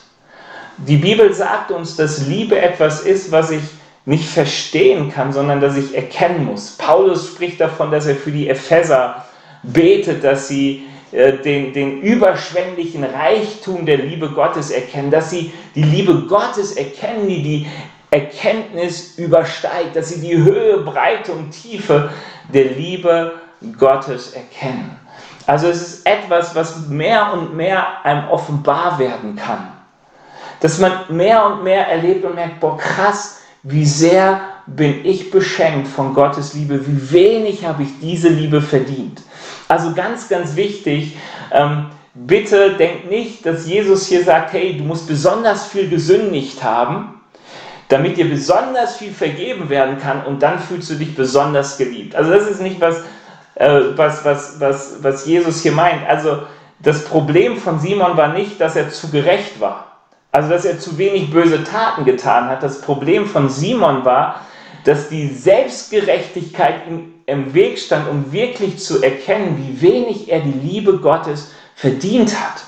Die 0.77 0.97
Bibel 0.97 1.33
sagt 1.33 1.71
uns, 1.71 1.95
dass 1.95 2.27
Liebe 2.27 2.59
etwas 2.59 3.01
ist, 3.01 3.31
was 3.31 3.51
ich 3.51 3.63
nicht 4.05 4.27
verstehen 4.27 5.11
kann, 5.11 5.33
sondern 5.33 5.59
dass 5.59 5.75
ich 5.75 5.95
erkennen 5.95 6.45
muss. 6.45 6.71
Paulus 6.77 7.27
spricht 7.27 7.59
davon, 7.59 7.91
dass 7.91 8.05
er 8.05 8.15
für 8.15 8.31
die 8.31 8.47
Epheser 8.47 9.25
betet, 9.63 10.23
dass 10.23 10.47
sie 10.47 10.85
den, 11.11 11.73
den 11.73 12.01
überschwänglichen 12.01 13.03
Reichtum 13.03 13.85
der 13.85 13.97
Liebe 13.97 14.29
Gottes 14.29 14.71
erkennen, 14.71 15.11
dass 15.11 15.29
sie 15.29 15.53
die 15.75 15.83
Liebe 15.83 16.25
Gottes 16.27 16.73
erkennen, 16.73 17.27
die 17.27 17.41
die 17.41 17.67
Erkenntnis 18.11 19.17
übersteigt, 19.17 19.95
dass 19.95 20.09
sie 20.09 20.21
die 20.21 20.37
Höhe, 20.37 20.79
Breite 20.79 21.31
und 21.31 21.51
Tiefe 21.51 22.09
der 22.53 22.65
Liebe 22.65 23.33
Gottes 23.77 24.33
erkennen. 24.33 24.99
Also 25.45 25.67
es 25.67 25.81
ist 25.81 26.05
etwas, 26.05 26.55
was 26.55 26.87
mehr 26.87 27.31
und 27.33 27.55
mehr 27.55 28.05
einem 28.05 28.27
offenbar 28.29 28.99
werden 28.99 29.35
kann. 29.35 29.71
Dass 30.59 30.79
man 30.79 30.91
mehr 31.09 31.45
und 31.45 31.63
mehr 31.63 31.87
erlebt 31.87 32.25
und 32.25 32.35
merkt, 32.35 32.59
boah, 32.59 32.77
krass, 32.77 33.41
wie 33.63 33.85
sehr 33.85 34.41
bin 34.65 35.05
ich 35.05 35.31
beschenkt 35.31 35.87
von 35.87 36.13
Gottes 36.13 36.53
Liebe, 36.53 36.85
wie 36.85 37.11
wenig 37.11 37.65
habe 37.65 37.83
ich 37.83 37.99
diese 38.01 38.27
Liebe 38.29 38.61
verdient. 38.61 39.21
Also 39.67 39.93
ganz, 39.93 40.29
ganz 40.29 40.55
wichtig, 40.55 41.17
ähm, 41.51 41.87
bitte 42.13 42.73
denkt 42.73 43.09
nicht, 43.09 43.45
dass 43.45 43.67
Jesus 43.67 44.07
hier 44.07 44.23
sagt, 44.23 44.53
hey, 44.53 44.77
du 44.77 44.83
musst 44.83 45.07
besonders 45.07 45.67
viel 45.67 45.89
gesündigt 45.89 46.63
haben, 46.63 47.21
damit 47.89 48.17
dir 48.17 48.29
besonders 48.29 48.97
viel 48.97 49.11
vergeben 49.11 49.69
werden 49.69 49.97
kann 49.97 50.25
und 50.25 50.41
dann 50.41 50.59
fühlst 50.59 50.89
du 50.89 50.95
dich 50.95 51.15
besonders 51.15 51.77
geliebt. 51.77 52.15
Also 52.15 52.31
das 52.31 52.47
ist 52.47 52.61
nicht 52.61 52.79
was, 52.81 53.03
äh, 53.55 53.81
was, 53.95 54.23
was, 54.25 54.59
was, 54.59 54.97
was 55.01 55.25
Jesus 55.25 55.61
hier 55.61 55.71
meint. 55.71 56.07
Also 56.07 56.43
das 56.79 57.05
Problem 57.05 57.57
von 57.57 57.79
Simon 57.79 58.17
war 58.17 58.33
nicht, 58.33 58.59
dass 58.61 58.75
er 58.75 58.89
zu 58.89 59.09
gerecht 59.09 59.59
war. 59.59 59.87
Also 60.31 60.49
dass 60.49 60.65
er 60.65 60.79
zu 60.79 60.97
wenig 60.97 61.31
böse 61.31 61.63
Taten 61.63 62.05
getan 62.05 62.49
hat. 62.49 62.61
Das 62.61 62.81
Problem 62.81 63.25
von 63.25 63.49
Simon 63.49 64.05
war, 64.05 64.41
dass 64.83 65.09
die 65.09 65.27
Selbstgerechtigkeit 65.27 66.87
im, 66.87 67.13
im 67.25 67.53
Weg 67.53 67.79
stand, 67.79 68.09
um 68.09 68.31
wirklich 68.31 68.79
zu 68.79 69.01
erkennen, 69.01 69.57
wie 69.57 69.81
wenig 69.81 70.31
er 70.31 70.39
die 70.39 70.67
Liebe 70.67 70.97
Gottes 70.97 71.51
verdient 71.75 72.39
hat. 72.39 72.63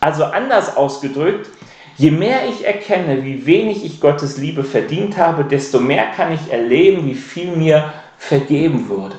Also 0.00 0.24
anders 0.24 0.76
ausgedrückt, 0.76 1.48
je 1.96 2.10
mehr 2.10 2.40
ich 2.48 2.64
erkenne, 2.64 3.24
wie 3.24 3.46
wenig 3.46 3.84
ich 3.84 4.00
Gottes 4.00 4.36
Liebe 4.36 4.64
verdient 4.64 5.16
habe, 5.16 5.44
desto 5.44 5.80
mehr 5.80 6.06
kann 6.16 6.32
ich 6.32 6.52
erleben, 6.52 7.06
wie 7.06 7.14
viel 7.14 7.56
mir 7.56 7.92
vergeben 8.18 8.88
wurde. 8.88 9.16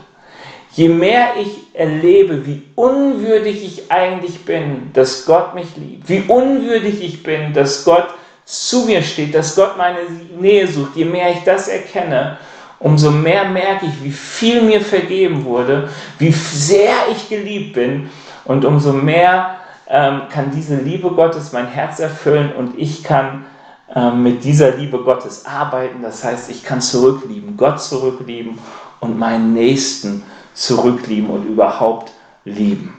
Je 0.71 0.89
mehr 0.89 1.29
ich 1.41 1.57
erlebe, 1.73 2.45
wie 2.45 2.61
unwürdig 2.75 3.65
ich 3.65 3.91
eigentlich 3.91 4.45
bin, 4.45 4.91
dass 4.93 5.25
Gott 5.25 5.55
mich 5.55 5.75
liebt, 5.75 6.07
wie 6.07 6.21
unwürdig 6.27 7.03
ich 7.03 7.23
bin, 7.23 7.53
dass 7.53 7.83
Gott 7.83 8.07
zu 8.47 8.85
mir 8.85 9.01
steht, 9.01 9.35
dass 9.35 9.55
Gott 9.55 9.77
meine 9.77 9.99
Nähe 10.39 10.67
sucht, 10.67 10.95
je 10.95 11.03
mehr 11.03 11.31
ich 11.31 11.43
das 11.43 11.67
erkenne, 11.67 12.37
umso 12.79 13.11
mehr 13.11 13.43
merke 13.43 13.87
ich, 13.87 14.03
wie 14.03 14.11
viel 14.11 14.61
mir 14.61 14.79
vergeben 14.79 15.43
wurde, 15.43 15.89
wie 16.17 16.31
sehr 16.31 16.93
ich 17.11 17.27
geliebt 17.27 17.73
bin 17.73 18.09
und 18.45 18.63
umso 18.63 18.93
mehr 18.93 19.57
ähm, 19.87 20.21
kann 20.29 20.51
diese 20.55 20.77
Liebe 20.77 21.11
Gottes 21.11 21.51
mein 21.51 21.67
Herz 21.67 21.99
erfüllen 21.99 22.53
und 22.53 22.79
ich 22.79 23.03
kann 23.03 23.45
ähm, 23.93 24.23
mit 24.23 24.45
dieser 24.45 24.71
Liebe 24.71 24.99
Gottes 24.99 25.45
arbeiten. 25.45 26.01
Das 26.01 26.23
heißt, 26.23 26.49
ich 26.49 26.63
kann 26.63 26.79
zurücklieben, 26.79 27.57
Gott 27.57 27.81
zurücklieben 27.81 28.57
und 29.01 29.19
meinen 29.19 29.53
Nächsten 29.53 30.23
zurücklieben 30.53 31.29
und 31.29 31.45
überhaupt 31.45 32.13
lieben. 32.45 32.97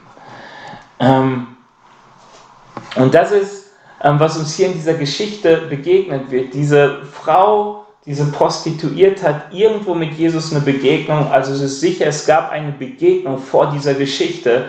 Ähm, 1.01 1.47
und 2.97 3.15
das 3.15 3.33
ist 3.33 3.58
was 4.01 4.37
uns 4.37 4.55
hier 4.55 4.67
in 4.67 4.75
dieser 4.75 4.95
Geschichte 4.95 5.63
begegnet 5.69 6.31
wird. 6.31 6.55
Diese 6.55 7.03
Frau, 7.05 7.87
diese 8.07 8.27
Prostituierte 8.27 9.23
hat 9.23 9.53
irgendwo 9.53 9.95
mit 9.95 10.15
Jesus 10.15 10.53
eine 10.53 10.61
Begegnung. 10.61 11.31
Also 11.31 11.53
es 11.53 11.61
ist 11.61 11.81
sicher, 11.81 12.07
es 12.07 12.25
gab 12.27 12.51
eine 12.51 12.73
Begegnung 12.73 13.39
vor 13.39 13.71
dieser 13.71 13.95
Geschichte, 13.95 14.67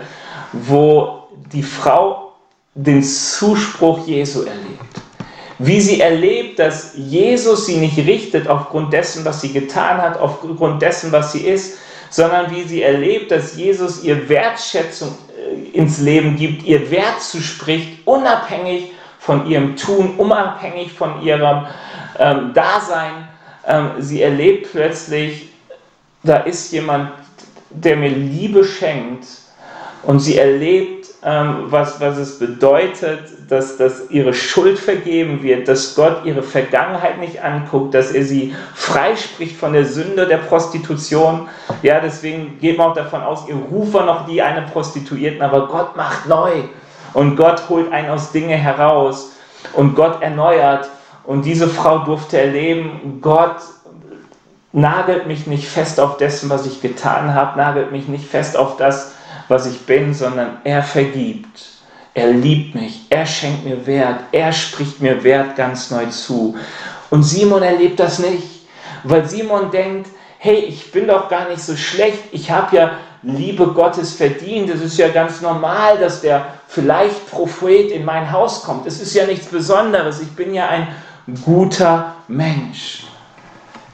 wo 0.52 1.24
die 1.52 1.62
Frau 1.62 2.32
den 2.74 3.02
Zuspruch 3.02 4.06
Jesu 4.06 4.40
erlebt. 4.42 5.00
Wie 5.58 5.80
sie 5.80 6.00
erlebt, 6.00 6.58
dass 6.58 6.92
Jesus 6.96 7.66
sie 7.66 7.76
nicht 7.76 7.98
richtet 7.98 8.48
aufgrund 8.48 8.92
dessen, 8.92 9.24
was 9.24 9.42
sie 9.42 9.52
getan 9.52 9.98
hat, 9.98 10.18
aufgrund 10.18 10.80
dessen, 10.80 11.12
was 11.12 11.32
sie 11.32 11.46
ist, 11.46 11.78
sondern 12.08 12.50
wie 12.50 12.62
sie 12.62 12.82
erlebt, 12.82 13.30
dass 13.30 13.56
Jesus 13.56 14.02
ihr 14.02 14.28
Wertschätzung 14.28 15.10
äh, 15.36 15.76
ins 15.76 16.00
Leben 16.00 16.36
gibt, 16.36 16.64
ihr 16.64 16.90
Wert 16.90 17.20
zuspricht, 17.20 17.98
unabhängig 18.06 18.92
von 19.30 19.46
ihrem 19.46 19.76
Tun, 19.76 20.14
unabhängig 20.18 20.92
von 20.92 21.22
ihrem 21.22 21.64
ähm, 22.18 22.52
Dasein. 22.52 23.28
Ähm, 23.64 23.90
sie 24.00 24.22
erlebt 24.22 24.72
plötzlich, 24.72 25.50
da 26.24 26.38
ist 26.38 26.72
jemand, 26.72 27.12
der 27.70 27.94
mir 27.94 28.08
Liebe 28.08 28.64
schenkt 28.64 29.28
und 30.02 30.18
sie 30.18 30.36
erlebt, 30.36 31.06
ähm, 31.22 31.66
was, 31.66 32.00
was 32.00 32.18
es 32.18 32.40
bedeutet, 32.40 33.20
dass, 33.48 33.76
dass 33.76 34.10
ihre 34.10 34.34
Schuld 34.34 34.80
vergeben 34.80 35.44
wird, 35.44 35.68
dass 35.68 35.94
Gott 35.94 36.24
ihre 36.24 36.42
Vergangenheit 36.42 37.20
nicht 37.20 37.40
anguckt, 37.40 37.94
dass 37.94 38.10
er 38.10 38.24
sie 38.24 38.52
freispricht 38.74 39.56
von 39.56 39.74
der 39.74 39.84
Sünde 39.84 40.26
der 40.26 40.38
Prostitution. 40.38 41.48
Ja, 41.82 42.00
deswegen 42.00 42.58
geht 42.58 42.78
man 42.78 42.90
auch 42.90 42.94
davon 42.94 43.22
aus, 43.22 43.48
ihr 43.48 43.54
Rufer 43.54 44.04
noch 44.04 44.26
die 44.26 44.42
eine 44.42 44.62
Prostituierten, 44.62 45.40
aber 45.40 45.68
Gott 45.68 45.96
macht 45.96 46.26
neu. 46.26 46.64
Und 47.14 47.36
Gott 47.36 47.68
holt 47.68 47.92
einen 47.92 48.10
aus 48.10 48.32
Dinge 48.32 48.56
heraus 48.56 49.32
und 49.74 49.94
Gott 49.94 50.22
erneuert. 50.22 50.88
Und 51.24 51.44
diese 51.44 51.68
Frau 51.68 51.98
durfte 51.98 52.38
erleben, 52.40 53.18
Gott 53.20 53.56
nagelt 54.72 55.26
mich 55.26 55.46
nicht 55.46 55.68
fest 55.68 55.98
auf 55.98 56.16
dessen, 56.16 56.48
was 56.48 56.66
ich 56.66 56.80
getan 56.80 57.34
habe, 57.34 57.58
nagelt 57.58 57.92
mich 57.92 58.08
nicht 58.08 58.26
fest 58.26 58.56
auf 58.56 58.76
das, 58.76 59.12
was 59.48 59.66
ich 59.66 59.80
bin, 59.86 60.14
sondern 60.14 60.58
er 60.64 60.82
vergibt. 60.82 61.80
Er 62.14 62.30
liebt 62.30 62.74
mich, 62.74 63.06
er 63.10 63.26
schenkt 63.26 63.64
mir 63.64 63.86
Wert, 63.86 64.20
er 64.32 64.52
spricht 64.52 65.00
mir 65.00 65.22
Wert 65.22 65.56
ganz 65.56 65.90
neu 65.90 66.06
zu. 66.06 66.56
Und 67.10 67.22
Simon 67.22 67.62
erlebt 67.62 68.00
das 68.00 68.18
nicht, 68.18 68.66
weil 69.04 69.28
Simon 69.28 69.70
denkt, 69.70 70.08
hey, 70.38 70.56
ich 70.56 70.90
bin 70.90 71.06
doch 71.06 71.28
gar 71.28 71.48
nicht 71.48 71.62
so 71.62 71.76
schlecht, 71.76 72.18
ich 72.32 72.50
habe 72.50 72.76
ja 72.76 72.90
Liebe 73.22 73.66
Gottes 73.68 74.14
verdient. 74.14 74.70
Es 74.70 74.80
ist 74.80 74.96
ja 74.96 75.08
ganz 75.08 75.40
normal, 75.42 75.98
dass 75.98 76.22
der 76.22 76.54
vielleicht 76.70 77.30
Prophet 77.30 77.90
in 77.90 78.04
mein 78.04 78.30
Haus 78.30 78.62
kommt. 78.62 78.86
Es 78.86 79.00
ist 79.00 79.14
ja 79.14 79.26
nichts 79.26 79.46
Besonderes. 79.46 80.22
Ich 80.22 80.30
bin 80.30 80.54
ja 80.54 80.68
ein 80.68 80.86
guter 81.44 82.14
Mensch. 82.28 83.04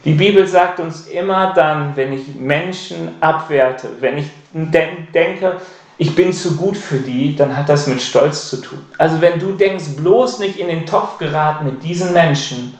Die 0.04 0.12
Bibel 0.12 0.46
sagt 0.46 0.78
uns 0.78 1.06
immer 1.08 1.52
dann, 1.54 1.96
wenn 1.96 2.12
ich 2.12 2.34
Menschen 2.36 3.16
abwerte, 3.20 3.88
wenn 4.00 4.18
ich 4.18 4.26
denke, 4.52 5.56
ich 5.98 6.14
bin 6.14 6.32
zu 6.32 6.54
gut 6.56 6.76
für 6.76 6.98
die, 6.98 7.34
dann 7.34 7.56
hat 7.56 7.68
das 7.70 7.86
mit 7.86 8.02
Stolz 8.02 8.50
zu 8.50 8.58
tun. 8.58 8.78
Also 8.98 9.20
wenn 9.22 9.40
du 9.40 9.52
denkst, 9.52 9.96
bloß 9.96 10.38
nicht 10.38 10.58
in 10.58 10.68
den 10.68 10.84
Topf 10.84 11.16
geraten 11.18 11.64
mit 11.64 11.82
diesen 11.82 12.12
Menschen, 12.12 12.78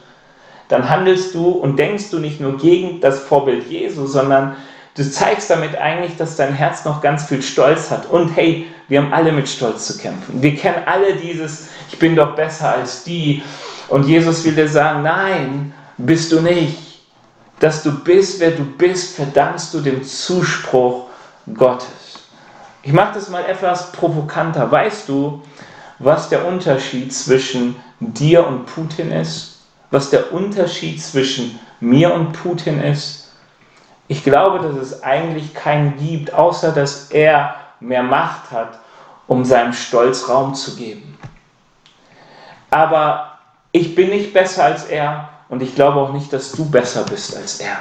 dann 0.69 0.89
handelst 0.91 1.35
du 1.35 1.49
und 1.49 1.79
denkst 1.79 2.11
du 2.11 2.19
nicht 2.19 2.41
nur 2.41 2.59
gegen 2.59 3.01
das 3.01 3.21
Vorbild 3.21 3.69
Jesu, 3.71 4.07
sondern 4.07 4.57
Du 4.97 5.09
zeigst 5.09 5.51
damit 5.51 5.77
eigentlich, 5.77 6.17
dass 6.17 6.37
dein 6.37 6.55
Herz 6.55 6.87
noch 6.87 7.03
ganz 7.03 7.27
viel 7.27 7.43
Stolz 7.43 7.91
hat. 7.91 8.07
Und 8.07 8.35
hey, 8.35 8.67
wir 8.89 9.03
haben 9.03 9.13
alle 9.13 9.31
mit 9.31 9.47
Stolz 9.47 9.87
zu 9.87 9.99
kämpfen. 9.99 10.41
Wir 10.43 10.57
kennen 10.57 10.85
alle 10.87 11.17
dieses, 11.17 11.69
ich 11.93 11.99
bin 11.99 12.17
doch 12.17 12.35
besser 12.35 12.73
als 12.73 13.05
die. 13.05 13.43
Und 13.89 14.07
Jesus 14.07 14.43
will 14.45 14.55
dir 14.55 14.69
sagen, 14.69 15.03
nein, 15.03 15.75
bist 15.99 16.33
du 16.33 16.41
nicht. 16.41 16.79
Dass 17.61 17.83
du 17.83 17.93
bist, 17.93 18.41
wer 18.41 18.53
du 18.53 18.65
bist, 18.65 19.17
verdankst 19.17 19.75
du 19.75 19.81
dem 19.81 20.03
Zuspruch 20.03 21.09
Gottes. 21.53 22.31
Ich 22.83 22.93
mache 22.93 23.15
das 23.15 23.29
mal 23.29 23.45
etwas 23.45 23.93
provokanter. 23.93 24.71
Weißt 24.71 25.09
du, 25.11 25.43
was 25.99 26.31
der 26.31 26.47
Unterschied 26.47 27.13
zwischen 27.13 27.77
dir 28.01 28.47
und 28.47 28.65
Putin 28.65 29.13
ist? 29.13 29.59
Was 29.91 30.09
der 30.09 30.33
Unterschied 30.33 31.03
zwischen 31.03 31.59
mir 31.81 32.15
und 32.15 32.33
Putin 32.33 32.81
ist? 32.81 33.26
Ich 34.09 34.23
glaube, 34.23 34.61
dass 34.61 34.77
es 34.77 35.03
eigentlich 35.03 35.55
keinen 35.55 35.97
gibt, 35.97 36.33
außer 36.33 36.73
dass 36.73 37.11
er 37.11 37.57
mehr 37.81 38.03
Macht 38.03 38.51
hat, 38.51 38.79
um 39.27 39.45
seinem 39.45 39.73
Stolz 39.73 40.29
Raum 40.29 40.55
zu 40.55 40.77
geben. 40.77 41.19
Aber 42.71 43.39
ich 43.73 43.95
bin 43.95 44.11
nicht 44.11 44.33
besser 44.33 44.65
als 44.65 44.85
er 44.85 45.29
und 45.49 45.63
ich 45.63 45.75
glaube 45.75 46.01
auch 46.01 46.13
nicht, 46.13 46.33
dass 46.33 46.53
du 46.53 46.69
besser 46.71 47.05
bist 47.05 47.37
als 47.37 47.61
er. 47.61 47.79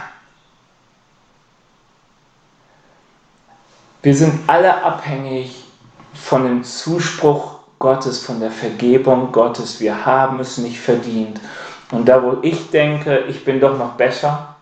Wir 4.01 4.15
sind 4.15 4.47
alle 4.47 4.83
abhängig 4.83 5.63
von 6.13 6.43
dem 6.43 6.63
Zuspruch 6.63 7.59
Gottes, 7.79 8.23
von 8.23 8.39
der 8.39 8.51
Vergebung 8.51 9.31
Gottes. 9.31 9.79
Wir 9.79 10.05
haben 10.05 10.39
es 10.39 10.57
nicht 10.57 10.79
verdient. 10.79 11.39
Und 11.91 12.05
da, 12.07 12.21
wo 12.21 12.37
ich 12.41 12.69
denke, 12.69 13.25
ich 13.27 13.43
bin 13.43 13.59
doch 13.59 13.77
noch 13.77 13.93
besser, 13.93 14.54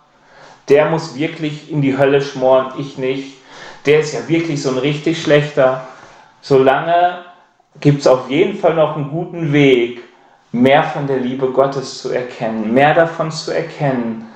der 0.68 0.90
muss 0.90 1.16
wirklich 1.16 1.70
in 1.70 1.82
die 1.82 1.96
Hölle 1.96 2.20
schmoren, 2.20 2.72
ich 2.78 2.98
nicht. 2.98 3.36
Der 3.86 4.00
ist 4.00 4.14
ja 4.14 4.26
wirklich 4.28 4.62
so 4.62 4.70
ein 4.70 4.78
richtig 4.78 5.22
schlechter. 5.22 5.86
solange 6.40 7.24
gibt 7.80 8.00
es 8.00 8.06
auf 8.06 8.30
jeden 8.30 8.58
Fall 8.58 8.74
noch 8.74 8.96
einen 8.96 9.10
guten 9.10 9.52
Weg, 9.52 10.02
mehr 10.52 10.84
von 10.84 11.06
der 11.06 11.18
Liebe 11.18 11.50
Gottes 11.50 12.00
zu 12.02 12.10
erkennen, 12.10 12.72
mehr 12.72 12.94
davon 12.94 13.30
zu 13.30 13.50
erkennen, 13.50 14.28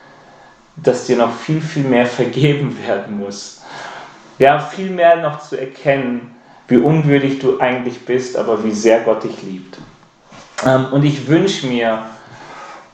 dass 0.77 1.07
dir 1.07 1.17
noch 1.17 1.33
viel, 1.33 1.61
viel 1.61 1.85
mehr 1.85 2.07
vergeben 2.07 2.77
werden 2.87 3.19
muss. 3.19 3.63
Ja, 4.39 4.59
viel 4.59 4.91
mehr 4.91 5.17
noch 5.17 5.41
zu 5.41 5.59
erkennen, 5.59 6.35
wie 6.69 6.77
unwürdig 6.77 7.39
du 7.39 7.59
eigentlich 7.59 8.05
bist, 8.05 8.37
aber 8.37 8.63
wie 8.65 8.73
sehr 8.73 9.01
Gott 9.01 9.25
dich 9.25 9.43
liebt. 9.43 9.79
Ähm, 10.67 10.87
und 10.93 11.05
ich 11.05 11.27
wünsche 11.27 11.67
mir, 11.67 12.05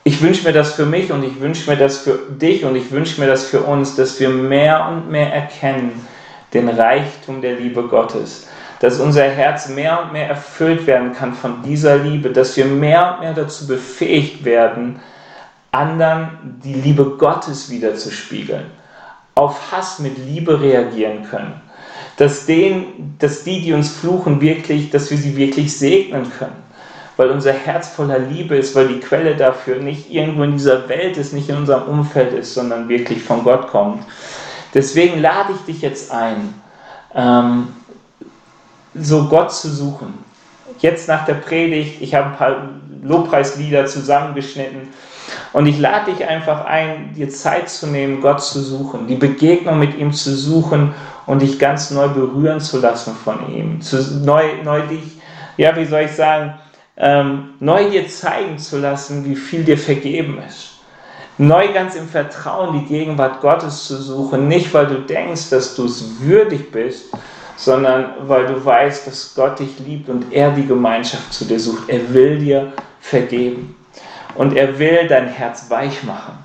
ich 0.07 0.21
wünsche 0.21 0.43
mir 0.43 0.53
das 0.53 0.73
für 0.73 0.85
mich 0.85 1.11
und 1.11 1.23
ich 1.23 1.41
wünsche 1.41 1.67
mir 1.69 1.77
das 1.77 1.97
für 1.97 2.19
dich 2.29 2.63
und 2.63 2.75
ich 2.75 2.91
wünsche 2.91 3.19
mir 3.19 3.25
das 3.25 3.45
für 3.45 3.61
uns, 3.61 3.95
dass 3.95 4.19
wir 4.19 4.29
mehr 4.29 4.87
und 4.87 5.09
mehr 5.09 5.33
erkennen 5.33 6.07
den 6.53 6.69
Reichtum 6.69 7.41
der 7.41 7.55
Liebe 7.55 7.87
Gottes, 7.87 8.47
dass 8.79 8.99
unser 8.99 9.23
Herz 9.23 9.67
mehr 9.67 10.03
und 10.03 10.13
mehr 10.13 10.29
erfüllt 10.29 10.85
werden 10.85 11.13
kann 11.13 11.33
von 11.33 11.63
dieser 11.63 11.97
Liebe, 11.97 12.29
dass 12.29 12.55
wir 12.55 12.65
mehr 12.65 13.15
und 13.15 13.21
mehr 13.21 13.33
dazu 13.33 13.65
befähigt 13.65 14.45
werden, 14.45 14.99
anderen 15.71 16.59
die 16.63 16.75
Liebe 16.75 17.17
Gottes 17.17 17.71
wiederzuspiegeln, 17.71 18.65
auf 19.33 19.71
Hass 19.71 19.97
mit 19.97 20.19
Liebe 20.19 20.61
reagieren 20.61 21.23
können, 21.27 21.59
dass, 22.17 22.45
den, 22.45 23.15
dass 23.17 23.43
die, 23.43 23.59
die 23.59 23.73
uns 23.73 23.89
fluchen, 23.89 24.39
wirklich, 24.39 24.91
dass 24.91 25.09
wir 25.09 25.17
sie 25.17 25.35
wirklich 25.35 25.75
segnen 25.75 26.31
können 26.37 26.64
weil 27.17 27.31
unser 27.31 27.53
Herz 27.53 27.89
voller 27.89 28.19
Liebe 28.19 28.55
ist, 28.55 28.75
weil 28.75 28.87
die 28.87 28.99
Quelle 28.99 29.35
dafür 29.35 29.77
nicht 29.77 30.11
irgendwo 30.11 30.43
in 30.43 30.53
dieser 30.53 30.87
Welt 30.89 31.17
ist, 31.17 31.33
nicht 31.33 31.49
in 31.49 31.57
unserem 31.57 31.83
Umfeld 31.83 32.33
ist, 32.33 32.53
sondern 32.53 32.89
wirklich 32.89 33.23
von 33.23 33.43
Gott 33.43 33.67
kommt. 33.67 34.03
Deswegen 34.73 35.21
lade 35.21 35.53
ich 35.53 35.61
dich 35.65 35.81
jetzt 35.81 36.11
ein, 36.11 36.53
ähm, 37.13 37.67
so 38.93 39.25
Gott 39.29 39.53
zu 39.53 39.69
suchen. 39.69 40.13
Jetzt 40.79 41.07
nach 41.07 41.25
der 41.25 41.35
Predigt, 41.35 42.01
ich 42.01 42.13
habe 42.13 42.27
ein 42.27 42.35
paar 42.35 42.69
Lobpreislieder 43.01 43.85
zusammengeschnitten 43.85 44.89
und 45.53 45.67
ich 45.67 45.79
lade 45.79 46.11
dich 46.11 46.27
einfach 46.27 46.65
ein, 46.65 47.13
dir 47.13 47.29
Zeit 47.29 47.69
zu 47.69 47.87
nehmen, 47.87 48.19
Gott 48.19 48.43
zu 48.43 48.61
suchen, 48.61 49.07
die 49.07 49.15
Begegnung 49.15 49.79
mit 49.79 49.97
ihm 49.97 50.11
zu 50.11 50.35
suchen 50.35 50.93
und 51.25 51.41
dich 51.41 51.57
ganz 51.57 51.91
neu 51.91 52.09
berühren 52.09 52.59
zu 52.59 52.79
lassen 52.79 53.15
von 53.15 53.49
ihm. 53.53 53.79
Zu, 53.79 53.97
neu, 54.23 54.43
neu 54.63 54.81
dich, 54.81 55.21
ja, 55.57 55.75
wie 55.77 55.85
soll 55.85 56.01
ich 56.01 56.11
sagen, 56.11 56.55
ähm, 56.97 57.55
neu 57.59 57.89
dir 57.89 58.07
zeigen 58.07 58.57
zu 58.57 58.79
lassen, 58.79 59.25
wie 59.25 59.35
viel 59.35 59.63
dir 59.63 59.77
vergeben 59.77 60.39
ist. 60.47 60.71
Neu 61.37 61.73
ganz 61.73 61.95
im 61.95 62.07
Vertrauen 62.07 62.79
die 62.79 62.85
Gegenwart 62.85 63.41
Gottes 63.41 63.85
zu 63.85 63.97
suchen, 63.97 64.47
nicht 64.47 64.73
weil 64.73 64.87
du 64.87 64.99
denkst, 65.01 65.49
dass 65.49 65.75
du 65.75 65.85
es 65.85 66.21
würdig 66.21 66.71
bist, 66.71 67.07
sondern 67.57 68.13
weil 68.21 68.47
du 68.47 68.63
weißt, 68.63 69.07
dass 69.07 69.33
Gott 69.35 69.59
dich 69.59 69.79
liebt 69.79 70.09
und 70.09 70.31
er 70.31 70.51
die 70.51 70.65
Gemeinschaft 70.65 71.33
zu 71.33 71.45
dir 71.45 71.59
sucht. 71.59 71.89
Er 71.89 72.13
will 72.13 72.39
dir 72.39 72.71
vergeben 73.01 73.75
und 74.35 74.55
er 74.55 74.79
will 74.79 75.07
dein 75.07 75.27
Herz 75.27 75.69
weich 75.69 76.03
machen, 76.03 76.37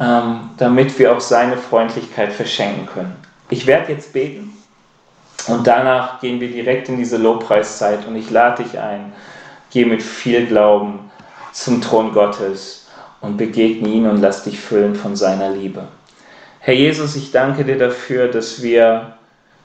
ähm, 0.00 0.50
damit 0.56 0.98
wir 0.98 1.14
auch 1.14 1.20
seine 1.20 1.58
Freundlichkeit 1.58 2.32
verschenken 2.32 2.86
können. 2.86 3.16
Ich 3.50 3.66
werde 3.66 3.92
jetzt 3.92 4.12
beten 4.14 4.56
und 5.48 5.66
danach 5.66 6.20
gehen 6.20 6.40
wir 6.40 6.48
direkt 6.48 6.88
in 6.88 6.96
diese 6.96 7.18
Lobpreiszeit 7.18 8.06
und 8.06 8.16
ich 8.16 8.30
lade 8.30 8.62
dich 8.62 8.78
ein, 8.78 9.12
Geh 9.72 9.84
mit 9.84 10.02
viel 10.02 10.46
Glauben 10.46 11.10
zum 11.52 11.80
Thron 11.80 12.12
Gottes 12.12 12.86
und 13.20 13.36
begegne 13.36 13.88
ihn 13.88 14.06
und 14.06 14.20
lass 14.20 14.44
dich 14.44 14.60
füllen 14.60 14.94
von 14.94 15.16
seiner 15.16 15.50
Liebe. 15.50 15.84
Herr 16.58 16.74
Jesus, 16.74 17.16
ich 17.16 17.32
danke 17.32 17.64
dir 17.64 17.78
dafür, 17.78 18.28
dass 18.28 18.62
wir 18.62 19.16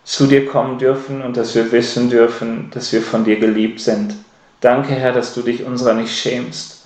zu 0.03 0.25
dir 0.25 0.47
kommen 0.47 0.77
dürfen 0.77 1.21
und 1.21 1.35
dass 1.35 1.53
wir 1.53 1.71
wissen 1.71 2.09
dürfen, 2.09 2.71
dass 2.73 2.93
wir 2.93 3.01
von 3.01 3.25
dir 3.25 3.37
geliebt 3.37 3.81
sind. 3.81 4.15
Danke, 4.61 4.93
Herr, 4.93 5.11
dass 5.11 5.33
du 5.33 5.41
dich 5.41 5.65
unserer 5.65 5.93
nicht 5.93 6.17
schämst. 6.17 6.85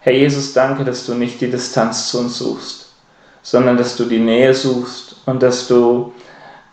Herr 0.00 0.14
Jesus, 0.14 0.54
danke, 0.54 0.84
dass 0.84 1.04
du 1.04 1.14
nicht 1.14 1.40
die 1.40 1.50
Distanz 1.50 2.08
zu 2.08 2.20
uns 2.20 2.38
suchst, 2.38 2.94
sondern 3.42 3.76
dass 3.76 3.96
du 3.96 4.06
die 4.06 4.18
Nähe 4.18 4.54
suchst 4.54 5.16
und 5.26 5.42
dass 5.42 5.68
du 5.68 6.14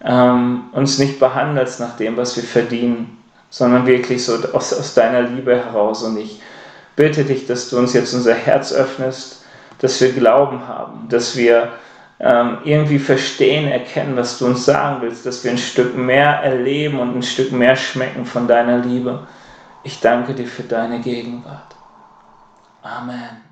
ähm, 0.03 0.69
uns 0.71 0.99
nicht 0.99 1.19
behandelst 1.19 1.79
nach 1.79 1.97
dem, 1.97 2.15
was 2.15 2.35
wir 2.37 2.43
verdienen, 2.43 3.14
sondern 3.55 3.85
wirklich 3.85 4.25
so 4.25 4.35
aus, 4.51 4.73
aus 4.73 4.93
deiner 4.95 5.21
Liebe 5.21 5.55
heraus. 5.55 6.03
Und 6.03 6.17
ich 6.17 6.41
bitte 6.97 7.23
dich, 7.23 7.47
dass 7.47 7.69
du 7.69 7.77
uns 7.77 7.93
jetzt 7.93 8.13
unser 8.13 8.33
Herz 8.33 8.73
öffnest, 8.73 9.45
dass 9.79 10.01
wir 10.01 10.11
Glauben 10.11 10.67
haben, 10.67 11.07
dass 11.07 11.37
wir 11.37 11.71
ähm, 12.19 12.57
irgendwie 12.65 12.99
verstehen, 12.99 13.69
erkennen, 13.69 14.17
was 14.17 14.39
du 14.39 14.47
uns 14.47 14.65
sagen 14.65 14.97
willst, 15.01 15.25
dass 15.25 15.41
wir 15.45 15.51
ein 15.51 15.57
Stück 15.57 15.95
mehr 15.95 16.31
erleben 16.43 16.99
und 16.99 17.15
ein 17.15 17.23
Stück 17.23 17.53
mehr 17.53 17.77
schmecken 17.77 18.25
von 18.25 18.45
deiner 18.45 18.79
Liebe. 18.79 19.25
Ich 19.83 20.01
danke 20.01 20.33
dir 20.33 20.47
für 20.47 20.63
deine 20.63 20.99
Gegenwart. 20.99 21.77
Amen. 22.81 23.44